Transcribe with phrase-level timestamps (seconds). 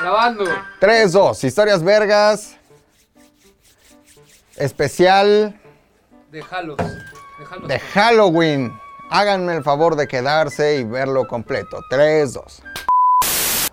[0.00, 0.44] Grabando.
[0.80, 2.56] 3, 2, historias vergas.
[4.56, 5.60] Especial
[6.30, 6.76] Déjalos.
[7.38, 7.68] Déjalos.
[7.68, 8.72] de Halloween.
[9.10, 11.80] Háganme el favor de quedarse y verlo completo.
[11.90, 12.62] 3, 2.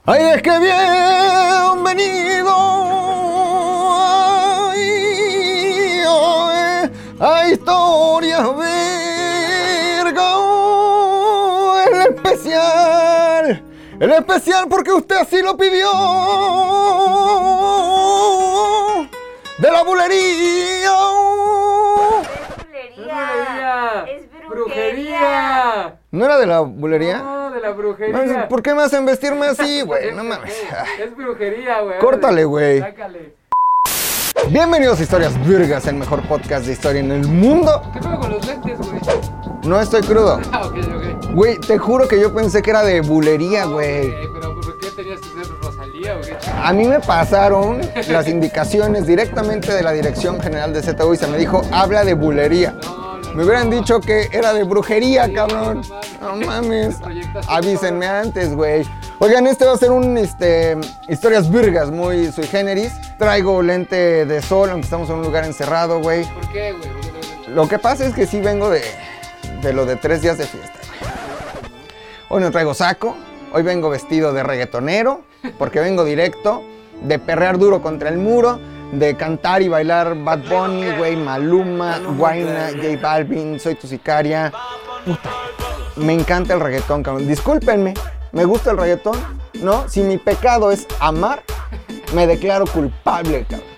[0.06, 2.54] ¡Ay, es que bienvenido!
[4.72, 4.80] ¡Ay,
[6.08, 10.30] ay, a historias verga!
[11.88, 13.05] El especial.
[14.00, 15.90] El especial porque usted así lo pidió.
[19.58, 20.92] De la bulería.
[22.58, 24.06] brujería!
[24.08, 24.50] Es brujería.
[24.50, 25.96] ¡Brujería!
[26.12, 27.18] ¿No era de la bulería?
[27.20, 28.48] No, de la brujería.
[28.50, 30.14] ¿Por qué me hacen vestirme así, güey?
[30.14, 30.54] No mames.
[31.00, 32.00] Es brujería, güey.
[32.00, 32.80] Córtale, güey.
[32.80, 33.34] Sácale.
[34.44, 37.82] Bienvenidos a Historias Virgas, el mejor podcast de historia en el mundo.
[37.94, 39.00] ¿Qué pedo con los lentes, güey?
[39.64, 40.40] No estoy crudo.
[40.52, 41.32] Ah, ok, ok.
[41.34, 44.12] Güey, te juro que yo pensé que era de bulería, güey.
[44.34, 46.32] Pero ¿por qué tenías que ser Rosalía, güey?
[46.64, 51.28] A mí me pasaron las indicaciones directamente de la Dirección General de ZU y se
[51.28, 52.76] me dijo, habla de bulería.
[52.84, 55.82] No, no, Me hubieran dicho que era de brujería, cabrón.
[56.22, 56.98] no mames.
[57.48, 58.86] Avísenme antes, güey.
[59.20, 60.78] Oigan, este va a ser un, este,
[61.08, 62.92] historias virgas muy sui generis.
[63.18, 66.26] Traigo lente de sol, aunque estamos en un lugar encerrado, güey.
[66.26, 66.90] ¿Por qué, güey?
[66.90, 67.10] ¿Por qué
[67.46, 68.82] te- Lo que pasa es que sí vengo de,
[69.62, 70.80] de lo de tres días de fiesta.
[72.28, 73.16] Hoy no traigo saco,
[73.54, 75.22] hoy vengo vestido de reggaetonero,
[75.58, 76.64] porque vengo directo
[77.02, 78.60] de perrear duro contra el muro,
[78.92, 84.52] de cantar y bailar Bad Bunny, güey, Maluma, Guayna, J Balvin, Soy tu sicaria.
[85.06, 85.30] Puta,
[85.96, 87.28] me encanta el reggaetón, cabrón.
[87.28, 87.94] Discúlpenme,
[88.36, 89.18] me gusta el reggaetón,
[89.54, 89.88] ¿no?
[89.88, 91.42] Si mi pecado es amar,
[92.14, 93.70] me declaro culpable, cabrón.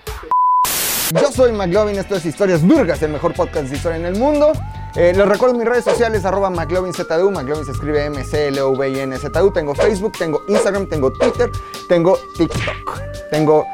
[1.12, 4.52] Yo soy McLovin, esto es Historias Burgas, el mejor podcast de historia en el mundo.
[4.96, 9.52] Eh, les recuerdo mis redes sociales, arroba McLovinZDU, McLovin se escribe M-C-L-O-V-I-N-Z-U.
[9.52, 11.50] Tengo Facebook, tengo Instagram, tengo Twitter,
[11.88, 13.00] tengo TikTok.
[13.30, 13.64] Tengo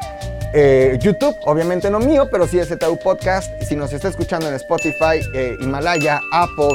[0.53, 3.49] eh, YouTube, obviamente no mío, pero sí es ZDU Podcast.
[3.67, 6.69] Si nos está escuchando en Spotify, eh, Himalaya, Apple,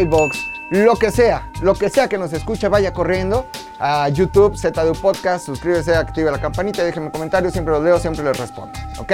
[0.00, 0.38] iBox,
[0.70, 3.46] lo que sea, lo que sea que nos escuche, vaya corriendo
[3.78, 8.36] a YouTube, ZDU Podcast, suscríbese, active la campanita, déjenme comentarios, siempre los leo, siempre les
[8.36, 9.12] respondo, ¿ok?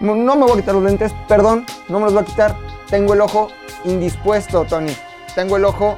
[0.00, 2.56] No no me voy a quitar los lentes, perdón, no me los voy a quitar.
[2.90, 3.48] Tengo el ojo
[3.84, 4.96] indispuesto, Tony.
[5.34, 5.96] Tengo el ojo,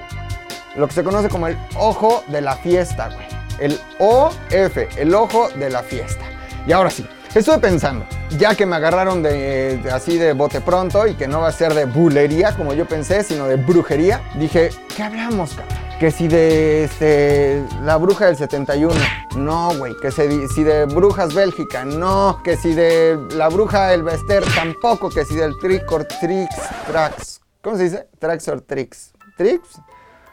[0.77, 3.27] lo que se conoce como el ojo de la fiesta, güey.
[3.59, 6.25] El OF, el ojo de la fiesta.
[6.67, 8.05] Y ahora sí, estuve pensando,
[8.39, 11.75] ya que me agarraron de, así de bote pronto y que no va a ser
[11.75, 15.85] de bulería como yo pensé, sino de brujería, dije, ¿qué hablamos, cabrón?
[15.99, 18.93] Que si de este, la bruja del 71,
[19.37, 19.95] no, güey.
[20.03, 22.41] Que si de, brujas Bélgica, no.
[22.43, 25.09] Que si de la bruja El Bester, tampoco.
[25.09, 26.49] Que si del Trick or Trix,
[26.89, 27.41] Trax.
[27.63, 28.09] ¿Cómo se dice?
[28.19, 29.13] Trax or Trix.
[29.37, 29.81] ¿Trix?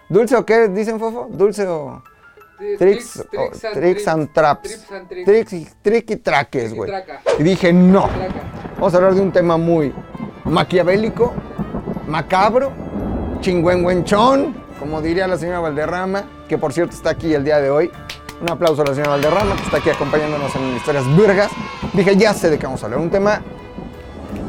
[0.09, 1.27] ¿Dulce o qué dicen, Fofo?
[1.31, 2.03] ¿Dulce o...?
[2.61, 4.87] Tricks, Tricks, o- tricks and tricks and traps.
[5.25, 5.53] Tricks.
[5.53, 6.91] Y, trick y traques, güey.
[7.39, 8.07] Y dije, no.
[8.75, 9.91] Vamos a hablar de un tema muy
[10.45, 11.33] maquiavélico,
[12.07, 12.71] macabro,
[13.41, 17.91] chingüengüenchón, como diría la señora Valderrama, que por cierto está aquí el día de hoy.
[18.41, 21.51] Un aplauso a la señora Valderrama, que está aquí acompañándonos en Historias Virgas.
[21.93, 23.41] Dije, ya sé de qué vamos a hablar, un tema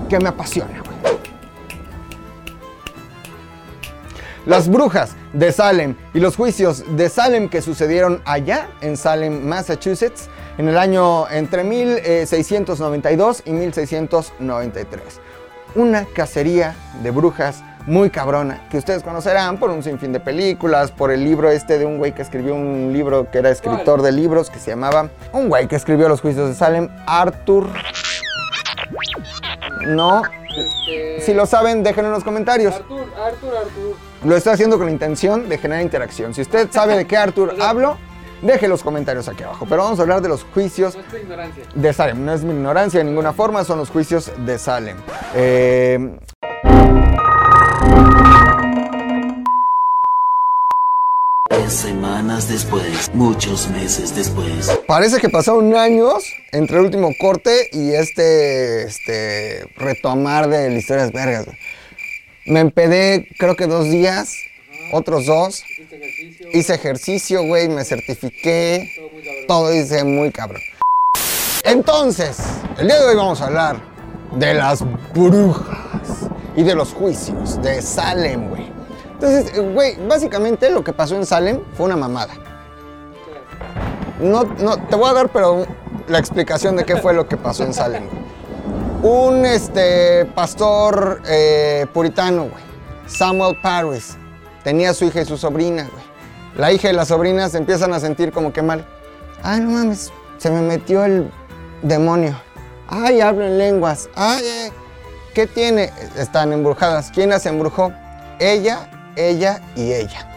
[0.09, 0.93] que me apasiona, güey.
[4.45, 10.29] Las brujas de Salem y los juicios de Salem que sucedieron allá en Salem, Massachusetts,
[10.59, 15.21] en el año entre 1692 y 1693.
[15.77, 21.11] Una cacería de brujas muy cabrona que ustedes conocerán por un sinfín de películas, por
[21.13, 24.03] el libro este de un güey que escribió un libro que era escritor ¿Cuál?
[24.03, 27.69] de libros que se llamaba un güey que escribió los juicios de Salem, Arthur.
[29.87, 30.23] No,
[30.57, 32.75] Este, si lo saben, déjenlo en los comentarios.
[32.75, 34.12] Artur, Artur, Artur.
[34.25, 36.33] Lo estoy haciendo con la intención de generar interacción.
[36.35, 37.97] Si usted sabe de qué Arthur hablo,
[38.41, 39.67] deje los comentarios aquí abajo.
[39.69, 41.65] Pero vamos a hablar de los juicios No es tu ignorancia.
[41.75, 42.25] de Salem.
[42.25, 44.97] No es mi ignorancia de ninguna forma, son los juicios de Salem.
[45.35, 46.17] Eh,
[51.49, 54.71] Tres semanas después, muchos meses después.
[54.87, 61.13] parece que pasaron años entre el último corte y este, este retomar de las historias
[61.13, 61.47] vergas.
[62.45, 64.35] Me empedé creo que dos días,
[64.93, 65.63] otros dos.
[65.63, 66.49] Ejercicio.
[66.53, 68.91] Hice ejercicio, güey, me certifiqué.
[68.97, 69.47] Todo muy cabrón.
[69.47, 70.63] Todo hice muy cabrón.
[71.65, 72.39] Entonces,
[72.79, 73.77] el día de hoy vamos a hablar
[74.37, 74.85] de las
[75.15, 78.67] brujas y de los juicios de Salem, güey.
[79.13, 82.35] Entonces, güey, básicamente lo que pasó en Salem fue una mamada.
[84.21, 85.65] No, no, te voy a dar, pero
[86.09, 88.05] la explicación de qué fue lo que pasó en Salem.
[88.09, 88.32] güey.
[89.03, 92.51] Un este, pastor eh, puritano,
[93.09, 94.17] Samuel Paris,
[94.63, 95.91] tenía su hija y su sobrina.
[96.57, 98.87] La hija y la sobrina se empiezan a sentir como que mal.
[99.43, 101.29] Ay, no mames, se me metió el
[101.83, 102.41] demonio.
[102.87, 104.09] Ay, hablo en lenguas.
[104.15, 104.73] Ay, eh,
[105.35, 105.91] ¿qué tiene?
[106.17, 107.11] Están embrujadas.
[107.13, 107.93] ¿Quién las embrujó?
[108.39, 110.29] Ella, ella y ella.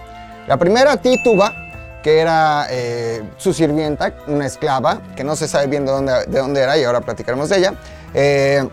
[0.47, 1.53] La primera Tituba,
[2.01, 6.39] que era eh, su sirvienta, una esclava, que no se sabe bien de dónde, de
[6.39, 7.75] dónde era y ahora platicaremos de ella.
[8.15, 8.67] Eh,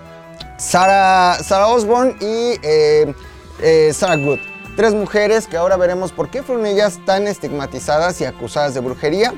[0.56, 3.14] Sarah, Osborne y eh,
[3.60, 4.38] eh, Sarah Good.
[4.76, 9.34] Tres mujeres que ahora veremos por qué fueron ellas tan estigmatizadas y acusadas de brujería.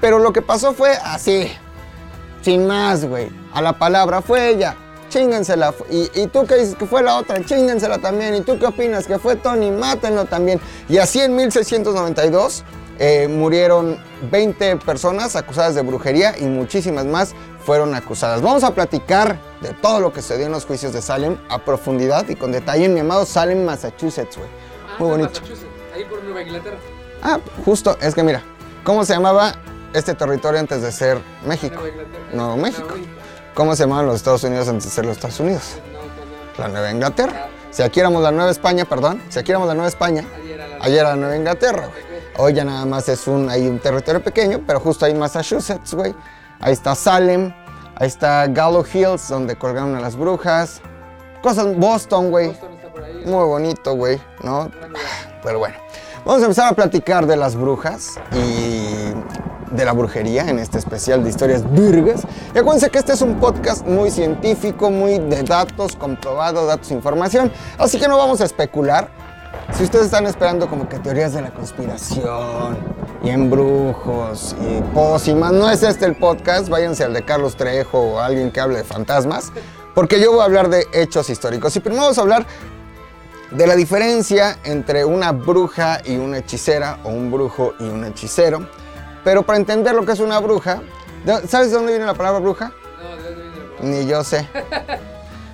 [0.00, 1.50] Pero lo que pasó fue así,
[2.40, 3.28] sin más, güey.
[3.52, 4.76] A la palabra fue ella,
[5.10, 5.74] chíngensela.
[5.90, 8.34] Y, y tú que dices que fue la otra, chíngensela también.
[8.36, 9.06] ¿Y tú qué opinas?
[9.06, 10.60] Que fue Tony, mátenlo también.
[10.88, 12.64] Y así en 1692
[13.02, 13.96] eh, murieron
[14.30, 17.34] 20 personas acusadas de brujería y muchísimas más
[17.70, 18.42] fueron acusadas.
[18.42, 21.60] Vamos a platicar de todo lo que se dio en los juicios de Salem a
[21.60, 24.48] profundidad y con detalle en mi amado Salem, Massachusetts, güey.
[24.88, 25.40] Ah, Muy en bonito.
[25.40, 26.78] Massachusetts, Ahí por Nueva Inglaterra.
[27.22, 28.42] Ah, justo, es que mira,
[28.82, 29.54] ¿cómo se llamaba
[29.92, 31.76] este territorio antes de ser México?
[31.76, 32.24] Nueva Inglaterra.
[32.32, 32.88] Nuevo México.
[33.54, 35.76] ¿Cómo se llamaban los Estados Unidos antes de ser los Estados Unidos?
[36.58, 37.50] La Nueva Inglaterra.
[37.70, 40.24] Si aquí éramos la Nueva España, perdón, si aquí éramos la Nueva España,
[40.80, 41.14] Ayer era la.
[41.14, 42.02] Nueva Inglaterra, güey.
[42.36, 46.16] Hoy ya nada más es un, hay un territorio pequeño, pero justo ahí Massachusetts, güey.
[46.62, 47.54] Ahí está Salem,
[48.00, 50.80] ahí está Gallow Hills, donde colgaron a las brujas.
[51.42, 52.48] Cosas, Boston, güey.
[52.48, 53.22] Ahí.
[53.24, 54.70] Muy bonito, güey, ¿no?
[55.42, 55.76] Pero bueno,
[56.24, 59.14] vamos a empezar a platicar de las brujas y
[59.70, 62.22] de la brujería en este especial de historias virgas.
[62.54, 67.52] Y acuérdense que este es un podcast muy científico, muy de datos, comprobado, datos, información.
[67.78, 69.08] Así que no vamos a especular.
[69.76, 72.78] Si ustedes están esperando como que teorías de la conspiración
[73.22, 78.20] y embrujos y pócimas, no es este el podcast, váyanse al de Carlos Trejo o
[78.20, 79.52] alguien que hable de fantasmas,
[79.94, 81.74] porque yo voy a hablar de hechos históricos.
[81.76, 82.46] Y primero vamos a hablar
[83.52, 88.68] de la diferencia entre una bruja y una hechicera o un brujo y un hechicero.
[89.24, 90.82] Pero para entender lo que es una bruja,
[91.24, 92.70] ¿de- ¿sabes de dónde viene la palabra bruja?
[93.02, 93.98] No, ¿de dónde viene la palabra?
[94.00, 94.46] Ni yo sé.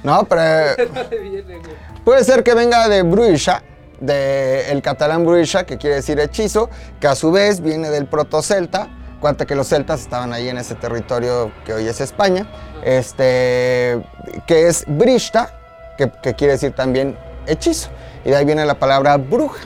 [0.02, 0.42] No, pero
[0.76, 1.76] ¿De dónde viene, güey?
[2.04, 3.62] puede ser que venga de bruixa,
[4.00, 6.70] del catalán bruixa, que quiere decir hechizo,
[7.00, 8.88] que a su vez viene del proto-celta.
[9.20, 12.46] Cuenta que los celtas estaban ahí en ese territorio que hoy es España,
[12.84, 14.02] este,
[14.46, 15.50] que es brishta,
[15.96, 17.16] que, que quiere decir también
[17.46, 17.88] hechizo.
[18.24, 19.64] Y de ahí viene la palabra bruja.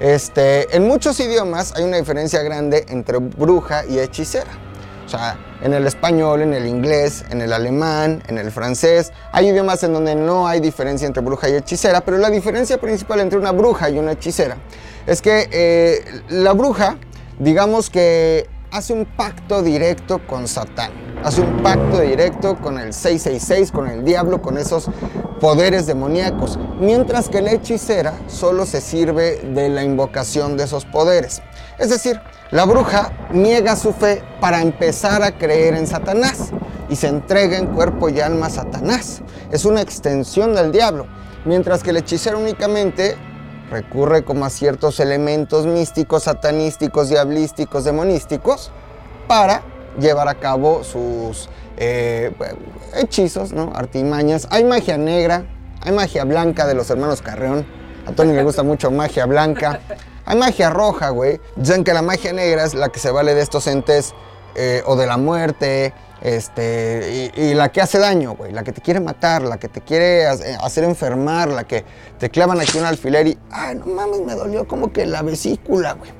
[0.00, 4.65] Este, en muchos idiomas hay una diferencia grande entre bruja y hechicera.
[5.06, 9.48] O sea, en el español, en el inglés, en el alemán, en el francés, hay
[9.48, 13.38] idiomas en donde no hay diferencia entre bruja y hechicera, pero la diferencia principal entre
[13.38, 14.56] una bruja y una hechicera
[15.06, 16.96] es que eh, la bruja,
[17.38, 20.90] digamos que hace un pacto directo con Satán,
[21.22, 24.88] hace un pacto directo con el 666, con el diablo, con esos
[25.40, 31.42] poderes demoníacos, mientras que la hechicera solo se sirve de la invocación de esos poderes.
[31.78, 32.20] Es decir,
[32.50, 36.50] la bruja niega su fe para empezar a creer en Satanás
[36.88, 39.22] y se entrega en cuerpo y alma a Satanás.
[39.50, 41.06] Es una extensión del diablo,
[41.44, 43.16] mientras que el hechicero únicamente
[43.70, 48.70] recurre como a ciertos elementos místicos, satanísticos, diablísticos, demonísticos
[49.26, 49.62] para
[49.98, 52.32] llevar a cabo sus eh,
[52.94, 53.72] hechizos, ¿no?
[53.74, 54.46] artimañas.
[54.50, 55.44] Hay magia negra,
[55.82, 57.66] hay magia blanca de los hermanos Carreón.
[58.06, 59.80] A Tony le gusta mucho magia blanca.
[60.24, 61.40] Hay magia roja, güey.
[61.56, 64.14] Dicen que la magia negra es la que se vale de estos entes
[64.54, 68.52] eh, o de la muerte, este, y, y la que hace daño, güey.
[68.52, 71.84] La que te quiere matar, la que te quiere eh, hacer enfermar, la que
[72.18, 75.92] te clavan aquí un alfiler y, ay, no mames, me dolió como que la vesícula,
[75.92, 76.10] güey.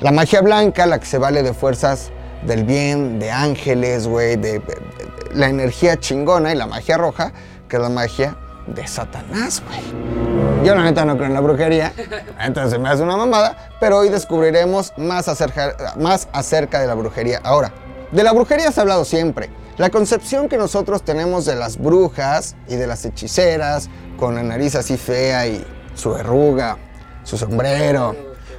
[0.00, 2.10] La magia blanca, la que se vale de fuerzas
[2.42, 7.32] del bien, de ángeles, güey, de, de- de- la energía chingona y la magia roja,
[7.68, 10.64] que es la magia de Satanás, güey.
[10.64, 11.92] Yo la neta no creo en la brujería,
[12.40, 17.40] entonces me hace una mamada, pero hoy descubriremos más acerca, más acerca de la brujería.
[17.44, 17.72] Ahora,
[18.12, 19.50] de la brujería se ha hablado siempre.
[19.76, 24.74] La concepción que nosotros tenemos de las brujas y de las hechiceras, con la nariz
[24.74, 25.64] así fea y
[25.94, 26.76] su verruga,
[27.22, 28.16] su sombrero,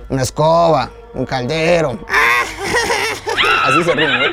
[0.10, 2.00] una escoba, un caldero.
[3.64, 4.32] Así se ríen, güey.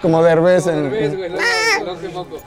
[0.00, 0.90] Como Derbez en...
[0.90, 1.30] Güey,
[1.84, 2.40] longe moco.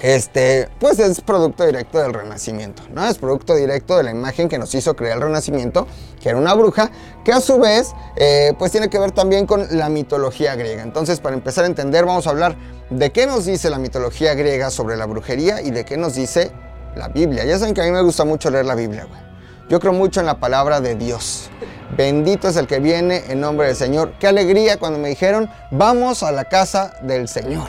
[0.00, 3.06] Este, pues es producto directo del Renacimiento, ¿no?
[3.06, 5.86] Es producto directo de la imagen que nos hizo crear el Renacimiento,
[6.22, 6.90] que era una bruja,
[7.24, 10.82] que a su vez, eh, pues tiene que ver también con la mitología griega.
[10.82, 12.56] Entonces, para empezar a entender, vamos a hablar
[12.90, 16.52] de qué nos dice la mitología griega sobre la brujería y de qué nos dice
[16.94, 17.44] la Biblia.
[17.44, 19.25] Ya saben que a mí me gusta mucho leer la Biblia, güey.
[19.68, 21.50] Yo creo mucho en la palabra de Dios.
[21.96, 24.12] Bendito es el que viene en nombre del Señor.
[24.20, 27.68] Qué alegría cuando me dijeron, vamos a la casa del Señor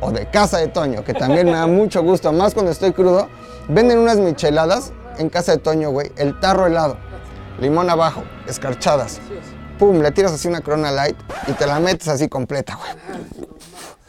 [0.00, 3.28] o de Casa de Toño, que también me da mucho gusto, más cuando estoy crudo.
[3.68, 6.96] Venden unas micheladas en Casa de Toño, güey, el tarro helado,
[7.60, 9.20] limón abajo, escarchadas.
[9.76, 11.16] pum, le tiras así una Corona Light
[11.48, 12.92] y te la metes así completa, güey.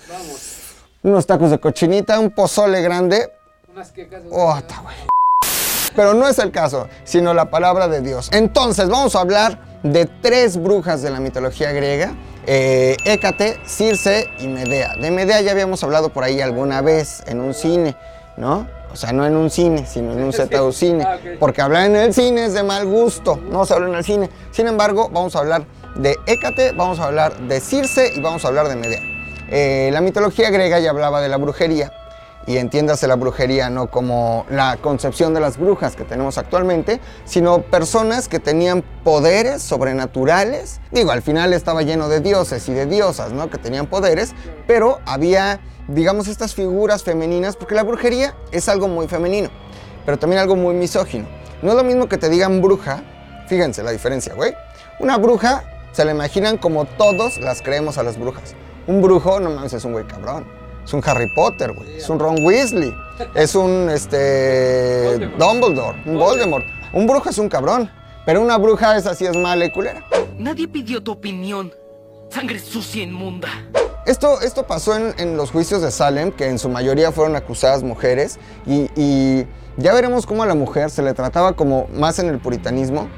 [0.07, 0.75] Vamos.
[1.01, 3.31] Unos tacos de cochinita, un pozole grande.
[3.71, 4.21] Unas quecas.
[4.29, 5.18] Oh, güey.
[5.99, 8.29] Pero no es el caso, sino la palabra de Dios.
[8.31, 12.13] Entonces, vamos a hablar de tres brujas de la mitología griega.
[12.47, 14.93] eh, Hécate, Circe y Medea.
[14.95, 17.97] De Medea ya habíamos hablado por ahí alguna vez en un cine,
[18.37, 18.65] ¿no?
[18.93, 21.03] O sea, no en un cine, sino en un ZU cine.
[21.05, 21.17] Ah.
[21.37, 23.35] Porque hablar en el cine es de mal gusto.
[23.35, 24.29] No se habla en el cine.
[24.51, 25.65] Sin embargo, vamos a hablar
[25.97, 29.01] de Hécate, vamos a hablar de Circe y vamos a hablar de Medea.
[29.49, 31.91] Eh, la mitología griega ya hablaba de la brujería.
[32.49, 37.61] Y entiéndase la brujería no como la concepción de las brujas que tenemos actualmente, sino
[37.61, 40.81] personas que tenían poderes sobrenaturales.
[40.89, 43.51] Digo, al final estaba lleno de dioses y de diosas, ¿no?
[43.51, 44.33] Que tenían poderes,
[44.65, 49.51] pero había, digamos, estas figuras femeninas, porque la brujería es algo muy femenino,
[50.03, 51.27] pero también algo muy misógino.
[51.61, 53.03] No es lo mismo que te digan bruja,
[53.47, 54.55] fíjense la diferencia, güey.
[54.99, 58.55] Una bruja se la imaginan como todos las creemos a las brujas.
[58.87, 60.58] Un brujo, no mames, es un güey cabrón.
[60.89, 61.97] Es un Harry Potter, güey.
[61.97, 62.91] Es un Ron Weasley.
[63.35, 65.37] Es un, este, Voldemort.
[65.37, 66.03] Dumbledore.
[66.07, 66.65] Un Voldemort.
[66.93, 67.91] Un brujo es un cabrón.
[68.25, 70.03] Pero una bruja es así, es mala y culera.
[70.39, 71.71] Nadie pidió tu opinión.
[72.31, 73.49] Sangre sucia e inmunda.
[74.07, 77.83] Esto, esto pasó en, en los juicios de Salem, que en su mayoría fueron acusadas
[77.83, 79.45] mujeres, y, y
[79.77, 83.09] ya veremos cómo a la mujer se le trataba como, más en el puritanismo,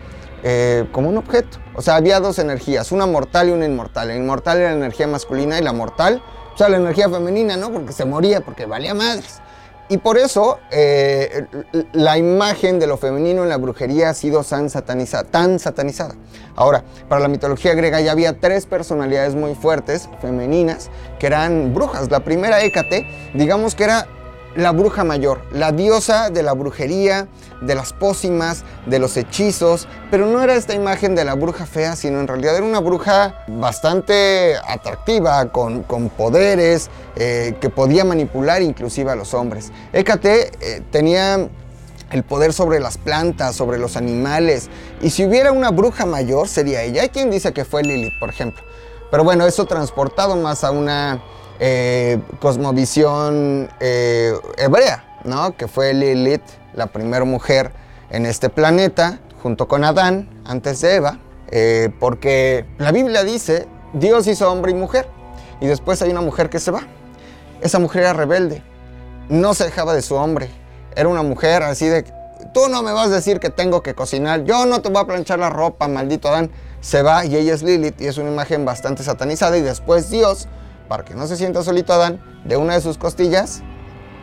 [0.44, 1.60] eh, como un objeto.
[1.74, 4.10] O sea, había dos energías, una mortal y una inmortal.
[4.10, 6.22] La inmortal era la energía masculina y la mortal,
[6.70, 7.72] la energía femenina, ¿no?
[7.72, 9.42] Porque se moría, porque valía madres.
[9.92, 11.46] Y por eso eh,
[11.92, 16.16] la imagen de lo femenino en la brujería ha sido tan satanizada, tan satanizada.
[16.56, 20.90] Ahora, para la mitología griega ya había tres personalidades muy fuertes, femeninas,
[21.20, 22.10] que eran brujas.
[22.10, 24.08] La primera, Hécate, digamos que era
[24.56, 27.28] la bruja mayor, la diosa de la brujería,
[27.62, 31.96] de las pócimas, de los hechizos, pero no era esta imagen de la bruja fea,
[31.96, 38.62] sino en realidad era una bruja bastante atractiva, con, con poderes, eh, que podía manipular
[38.62, 39.72] inclusive a los hombres.
[39.94, 41.50] Hécate eh, tenía
[42.12, 44.70] el poder sobre las plantas, sobre los animales,
[45.02, 47.04] y si hubiera una bruja mayor sería ella.
[47.04, 48.62] Hay quien dice que fue Lilith, por ejemplo.
[49.10, 51.22] Pero bueno, eso transportado más a una
[51.64, 55.56] eh, cosmovisión eh, hebrea, ¿no?
[55.56, 56.42] Que fue Lilith,
[56.74, 57.72] la primera mujer
[58.10, 61.20] en este planeta, junto con Adán, antes de Eva,
[61.52, 65.08] eh, porque la Biblia dice, Dios hizo hombre y mujer,
[65.60, 66.82] y después hay una mujer que se va.
[67.62, 68.64] Esa mujer era rebelde,
[69.30, 70.50] no se dejaba de su hombre,
[70.96, 72.04] era una mujer así de,
[72.56, 75.06] tú no me vas a decir que tengo que cocinar, yo no te voy a
[75.06, 76.50] planchar la ropa, maldito Adán.
[76.82, 80.48] Se va y ella es Lilith y es una imagen bastante satanizada y después Dios,
[81.00, 83.62] que no se sienta solito Adán, de una de sus costillas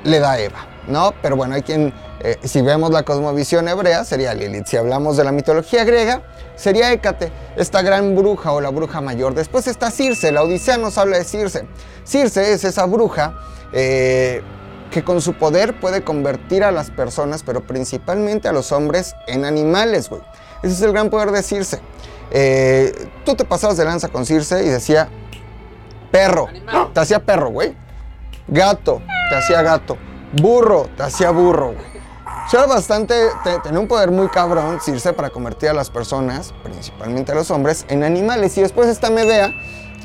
[0.05, 1.13] le da Eva, ¿no?
[1.23, 4.67] Pero bueno, hay quien, eh, si vemos la cosmovisión hebrea, sería Lilith.
[4.67, 6.23] Si hablamos de la mitología griega,
[6.57, 9.35] sería Hécate, esta gran bruja o la bruja mayor.
[9.35, 11.67] Después está Circe, la Odisea nos habla de Circe.
[12.05, 13.35] Circe es esa bruja
[13.73, 14.43] eh,
[14.91, 19.45] que con su poder puede convertir a las personas, pero principalmente a los hombres, en
[19.45, 20.23] animales, güey.
[20.63, 21.81] Ese es el gran poder de Circe.
[22.31, 25.09] Eh, tú te pasabas de lanza con Circe y decía,
[26.11, 26.89] perro, Animal.
[26.93, 27.75] te hacía perro, güey.
[28.47, 29.97] Gato, te hacía gato.
[30.33, 31.99] Burro, te hacía burro, güey.
[32.47, 36.55] O sea, bastante, te- tenía un poder muy cabrón, Circe, para convertir a las personas,
[36.63, 38.57] principalmente a los hombres, en animales.
[38.57, 39.53] Y después está Medea,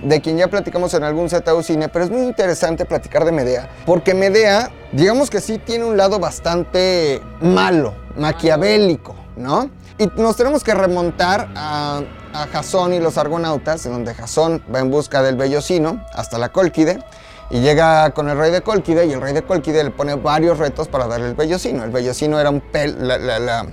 [0.04, 3.70] de quien ya platicamos en algún ZU Cine, pero es muy interesante platicar de Medea,
[3.86, 9.70] porque Medea, digamos que sí tiene un lado bastante malo, maquiavélico, ¿no?
[9.98, 12.02] Y nos tenemos que remontar a,
[12.34, 16.50] a Jasón y los argonautas, en donde Jasón va en busca del vellocino hasta la
[16.52, 17.04] Cólquide,
[17.52, 20.58] y llega con el rey de Cólquide, y el rey de Cólquide le pone varios
[20.58, 21.84] retos para darle el vellocino.
[21.84, 23.68] El vellocino era un pel, la- la- la,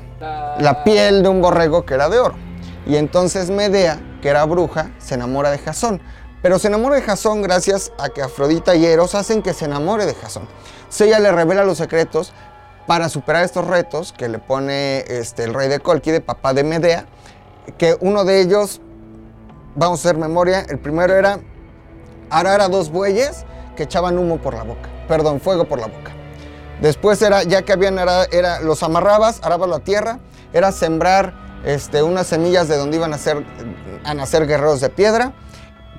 [0.59, 2.35] la piel de un borrego que era de oro.
[2.87, 6.03] Y entonces Medea, que era bruja, se enamora de Jasón.
[6.43, 10.05] Pero se enamora de Jasón gracias a que Afrodita y Eros hacen que se enamore
[10.07, 10.49] de Jasón.
[10.81, 12.33] Entonces ella le revela los secretos
[12.91, 17.07] para superar estos retos que le pone este, el rey de Cólquide, papá de Medea,
[17.79, 18.81] que uno de ellos,
[19.77, 21.39] vamos a hacer memoria, el primero era
[22.31, 23.45] arar a dos bueyes
[23.77, 26.11] que echaban humo por la boca, perdón, fuego por la boca.
[26.83, 30.19] Después era, ya que habían arado, era, los amarrabas, arabas la tierra,
[30.53, 31.33] era sembrar
[31.65, 33.47] este, unas semillas de donde iban a, ser,
[34.03, 35.33] a nacer guerreros de piedra.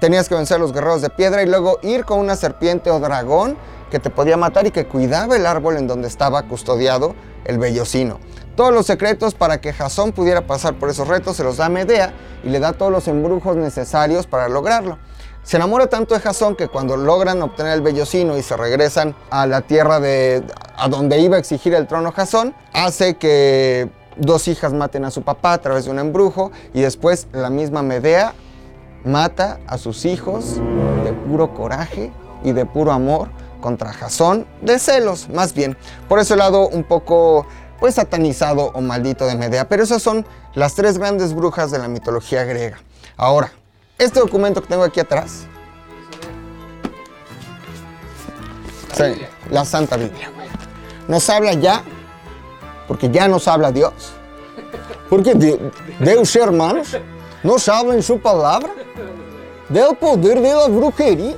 [0.02, 3.00] Tenías que vencer a los guerreros de piedra y luego ir con una serpiente o
[3.00, 3.56] dragón
[3.92, 7.14] que te podía matar y que cuidaba el árbol en donde estaba custodiado
[7.46, 8.20] el vellocino.
[8.56, 12.14] Todos los secretos para que Jasón pudiera pasar por esos retos se los da Medea
[12.44, 14.98] y le da todos los embrujos necesarios para lograrlo.
[15.44, 19.48] Se enamora tanto de Jasón que cuando logran obtener el vellocino y se regresan a
[19.48, 20.44] la tierra de
[20.78, 25.24] a donde iba a exigir el trono Jasón, hace que dos hijas maten a su
[25.24, 28.34] papá a través de un embrujo y después la misma Medea
[29.04, 30.58] mata a sus hijos
[31.04, 32.12] de puro coraje
[32.44, 33.30] y de puro amor
[33.62, 35.78] contra Jasón, de celos más bien.
[36.10, 37.46] Por ese lado un poco
[37.82, 39.68] pues satanizado o maldito de Medea.
[39.68, 42.78] Pero esas son las tres grandes brujas de la mitología griega.
[43.18, 43.52] Ahora,
[43.98, 45.48] este documento que tengo aquí atrás,
[49.50, 50.30] la Santa Biblia,
[51.08, 51.84] nos habla ya,
[52.88, 53.94] porque ya nos habla Dios.
[55.10, 55.34] Porque
[56.00, 56.96] Deus, hermanos,
[57.42, 58.70] nos habla en su palabra
[59.70, 61.36] del poder de la brujería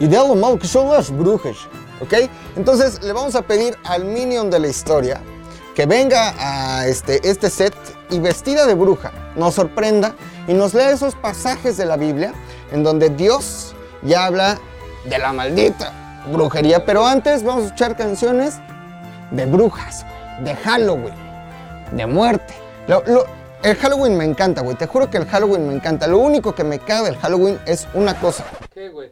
[0.00, 1.56] y de lo malo que son las brujas.
[2.00, 2.14] ¿Ok?
[2.56, 5.20] Entonces le vamos a pedir al minion de la historia
[5.74, 7.74] que venga a este, este set
[8.10, 10.14] y vestida de bruja nos sorprenda
[10.48, 12.32] y nos lea esos pasajes de la Biblia
[12.72, 14.58] en donde Dios ya habla
[15.04, 15.92] de la maldita
[16.32, 16.84] brujería.
[16.84, 18.56] Pero antes vamos a escuchar canciones
[19.30, 20.04] de brujas,
[20.42, 21.14] de Halloween,
[21.92, 22.54] de muerte.
[22.88, 23.04] Lo-
[23.62, 24.74] el Halloween me encanta, güey.
[24.76, 26.06] Te juro que el Halloween me encanta.
[26.06, 28.42] Lo único que me caga del Halloween es una cosa
[28.72, 29.10] ¿Qué, güey?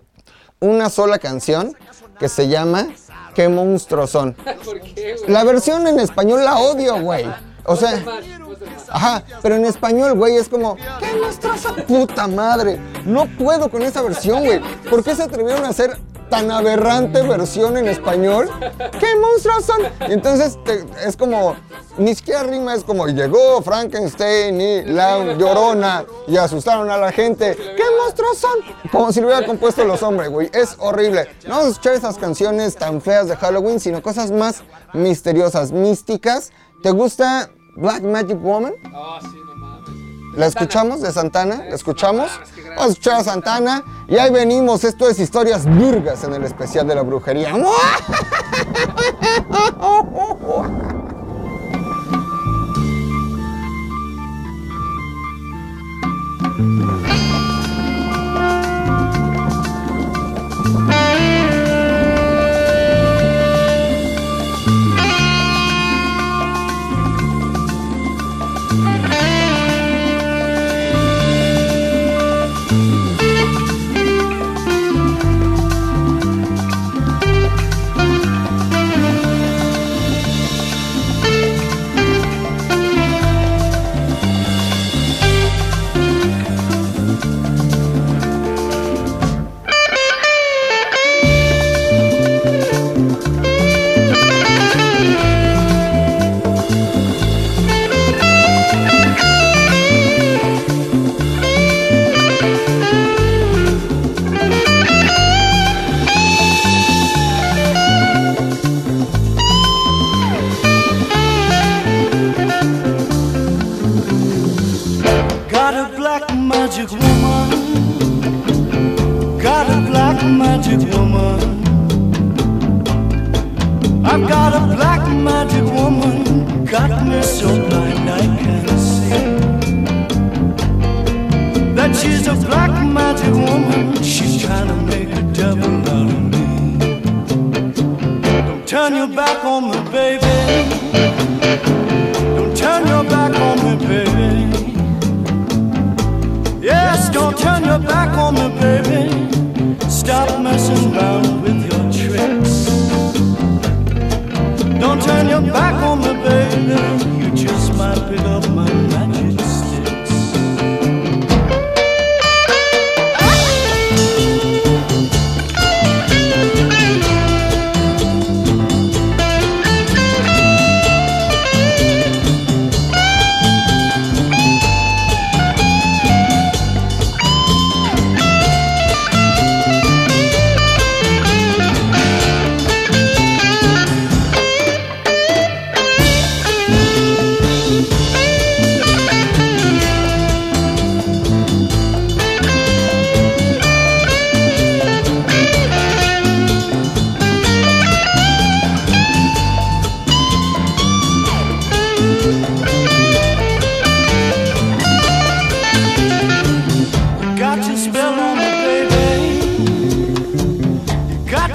[0.60, 1.76] Una sola canción
[2.18, 2.88] que se llama
[3.34, 4.32] ¿Qué monstruos son?
[4.64, 5.30] ¿Por qué, güey?
[5.30, 7.26] La versión en español la odio, güey.
[7.68, 8.02] O sea,
[8.88, 11.76] ajá, pero en español, güey, es como ¿Qué monstruos son?
[11.82, 12.80] Puta madre.
[13.04, 14.60] No puedo con esa versión, güey.
[14.88, 15.98] ¿Por qué se atrevieron a hacer
[16.30, 18.48] tan aberrante versión en español?
[18.98, 19.82] ¿Qué monstruos son?
[20.08, 20.58] Y entonces
[21.04, 21.56] es como
[21.98, 27.54] ni siquiera rima, es como llegó Frankenstein y la llorona y asustaron a la gente.
[27.54, 28.90] ¿Qué monstruos son?
[28.90, 30.50] Como si lo hubiera compuesto los hombres, güey.
[30.54, 31.28] Es horrible.
[31.44, 34.62] No vamos a escuchar esas canciones tan feas de Halloween, sino cosas más
[34.94, 36.50] misteriosas, místicas.
[36.82, 38.74] ¿Te gusta Black Magic Woman?
[38.92, 40.36] Ah, sí, no mames.
[40.36, 41.64] ¿La escuchamos de Santana?
[41.68, 42.28] ¿La escuchamos?
[42.70, 44.82] Vamos a escuchar a Santana y ahí venimos.
[44.82, 47.54] Esto es Historias Virgas en el especial de la brujería.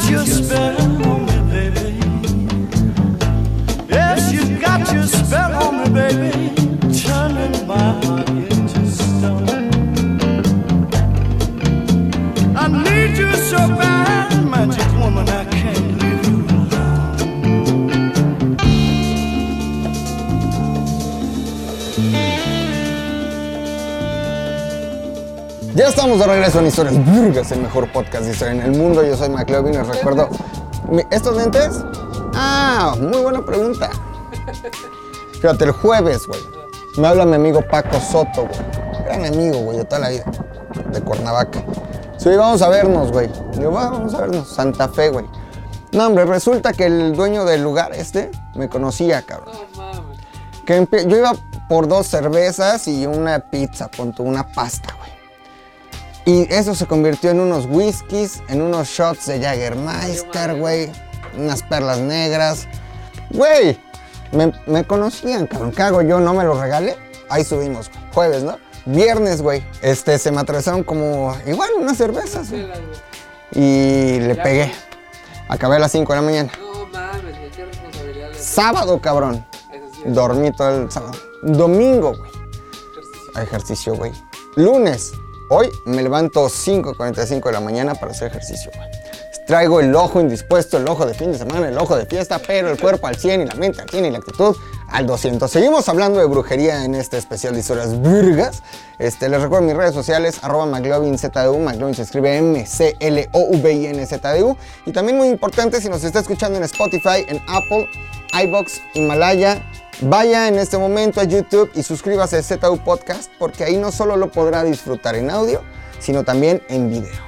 [0.04, 1.98] got your spell on me, baby.
[3.88, 6.33] Yes, you got your spell on me, baby.
[26.04, 29.06] Estamos de regreso en Historias Burgas, el mejor podcast de historia en el mundo.
[29.06, 30.28] Yo soy McLovin y les recuerdo.
[31.10, 31.80] ¿Estos lentes?
[32.36, 33.90] Ah, muy buena pregunta.
[35.32, 36.42] Fíjate, el jueves, güey.
[36.98, 39.06] Me habla mi amigo Paco Soto, güey.
[39.06, 40.26] Gran amigo, güey, de toda la vida.
[40.92, 41.64] De Cuernavaca.
[42.18, 43.30] Sí, vamos a vernos, güey.
[43.54, 44.50] Digo, "Va, vamos a vernos.
[44.50, 45.26] Santa Fe, güey.
[45.94, 49.56] No, hombre, resulta que el dueño del lugar este me conocía, cabrón.
[49.78, 50.20] No mames.
[50.66, 51.32] Que yo iba
[51.70, 55.03] por dos cervezas y una pizza, punto, una pasta, güey.
[56.26, 60.92] Y eso se convirtió en unos whiskies, en unos shots de Jagermeister, güey.
[61.38, 62.68] Unas perlas negras.
[63.32, 63.78] Güey,
[64.32, 65.72] me, me conocían, cabrón.
[65.72, 66.20] ¿Qué hago yo?
[66.20, 66.96] ¿No me lo regalé?
[67.30, 67.92] Ahí subimos.
[68.14, 68.58] Jueves, ¿no?
[68.86, 69.64] Viernes, güey.
[69.82, 72.68] Este, se me atravesaron como, igual, unas cervezas, güey.
[73.52, 74.72] Y le pegué.
[75.50, 76.52] Acabé a las 5 de la mañana.
[76.60, 78.30] No mames, qué responsabilidad.
[78.38, 79.46] Sábado, cabrón.
[79.72, 81.14] Eso sí es Dormí todo el sábado.
[81.44, 82.32] Domingo, güey.
[83.44, 84.12] ejercicio, güey.
[84.56, 85.14] Lunes,
[85.50, 88.72] hoy me levanto 5.45 de la mañana para hacer ejercicio.
[89.46, 92.70] Traigo el ojo indispuesto, el ojo de fin de semana, el ojo de fiesta, pero
[92.70, 94.56] el cuerpo al 100 y la mente al 100 y la actitud
[94.88, 95.52] al 200.
[95.52, 98.64] Seguimos hablando de brujería en este especial de historias virgas.
[99.00, 102.98] Este, les recuerdo mis redes sociales, arroba McLovinZDU, McLovin se escribe M-C-L-O-V-I-N-Z-D-U.
[104.86, 107.90] Y también muy importante, si nos está escuchando en Spotify, en Apple,
[108.46, 109.62] iBox, Himalaya,
[110.02, 114.18] Vaya en este momento a YouTube y suscríbase a ZU Podcast porque ahí no solo
[114.18, 115.62] lo podrá disfrutar en audio,
[116.00, 117.22] sino también en video.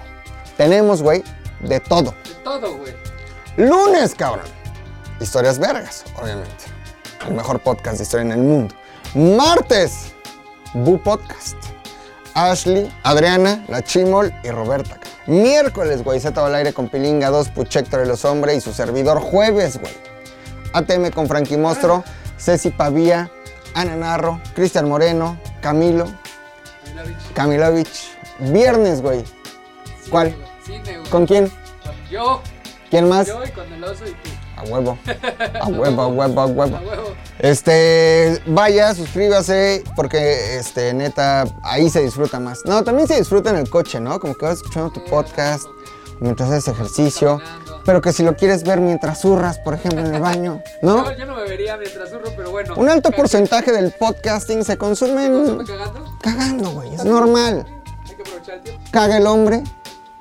[0.57, 1.23] Tenemos, güey,
[1.61, 2.15] de todo.
[2.23, 2.93] De todo, güey.
[3.57, 4.45] Lunes, cabrón.
[5.19, 6.65] Historias vergas, obviamente.
[7.27, 8.75] El mejor podcast de historia en el mundo.
[9.13, 10.13] Martes,
[10.73, 11.55] Bu Podcast.
[12.33, 14.99] Ashley, Adriana, La Chimol y Roberta.
[15.25, 19.19] Miércoles, güey, Z al aire con Pilinga 2, Puchector de los Hombres y su servidor.
[19.19, 19.93] Jueves, güey.
[20.73, 22.03] ATM con Frankie Mostro,
[22.45, 23.31] Ceci Pavía,
[23.73, 26.05] Ana Narro, Cristian Moreno, Camilo,
[26.87, 27.33] Milavich.
[27.33, 28.17] Kamilovich.
[28.39, 29.23] Viernes, güey.
[30.11, 30.35] ¿Cuál?
[30.63, 31.09] Cine, güey.
[31.09, 31.51] ¿Con quién?
[32.11, 32.43] Yo.
[32.91, 33.25] ¿Quién más?
[33.25, 34.29] Yo y con el oso y tú.
[34.57, 34.95] A huevo.
[35.59, 36.77] A huevo, a huevo, a huevo.
[36.77, 37.15] A huevo.
[37.39, 42.63] Este, vaya, suscríbase, porque, este, neta, ahí se disfruta más.
[42.65, 44.19] No, también se disfruta en el coche, ¿no?
[44.19, 45.65] Como que vas escuchando tu podcast
[46.19, 47.41] mientras haces ejercicio.
[47.85, 51.05] Pero que si lo quieres ver mientras zurras, por ejemplo, en el baño, ¿no?
[51.05, 52.73] Yo, yo no me vería mientras zurro, pero bueno.
[52.77, 56.17] Un alto porcentaje del podcasting se consume en- ¿Consume cagando?
[56.21, 56.93] cagando, güey.
[56.95, 57.65] Es normal.
[58.09, 58.81] Hay que aprovechar el tiempo.
[58.91, 59.63] Caga el hombre,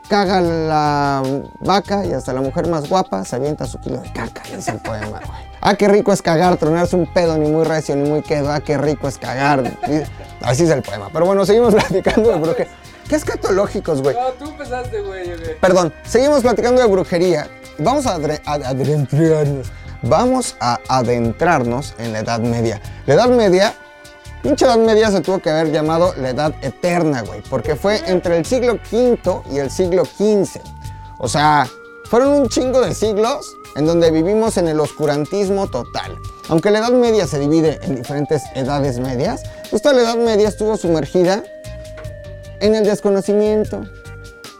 [0.08, 1.22] caga la
[1.60, 4.42] vaca y hasta la mujer más guapa se avienta su kilo de caca.
[4.56, 5.54] Es el poema, güey.
[5.66, 8.52] Ah, qué rico es cagar, tronarse un pedo ni muy recio ni muy quedo.
[8.52, 9.62] Ah, qué rico es cagar.
[10.42, 11.08] Así es el poema.
[11.10, 12.72] Pero bueno, seguimos platicando de brujería.
[13.08, 14.14] ¿Qué escatológicos, güey?
[14.16, 15.26] No, tú empezaste, güey.
[15.26, 15.58] güey.
[15.60, 17.48] Perdón, seguimos platicando de brujería.
[17.78, 19.66] Vamos a adre- a- adentrarnos.
[20.02, 22.80] Vamos a adentrarnos en la Edad Media.
[23.06, 23.74] La Edad Media,
[24.42, 28.36] pinche Edad Media se tuvo que haber llamado la Edad Eterna, güey, porque fue entre
[28.36, 29.18] el siglo V
[29.50, 30.60] y el siglo XV.
[31.18, 31.66] O sea,
[32.10, 36.16] fueron un chingo de siglos en donde vivimos en el oscurantismo total.
[36.48, 40.48] Aunque la Edad Media se divide en diferentes edades medias, pues toda la Edad Media
[40.48, 41.42] estuvo sumergida
[42.64, 43.84] en el desconocimiento,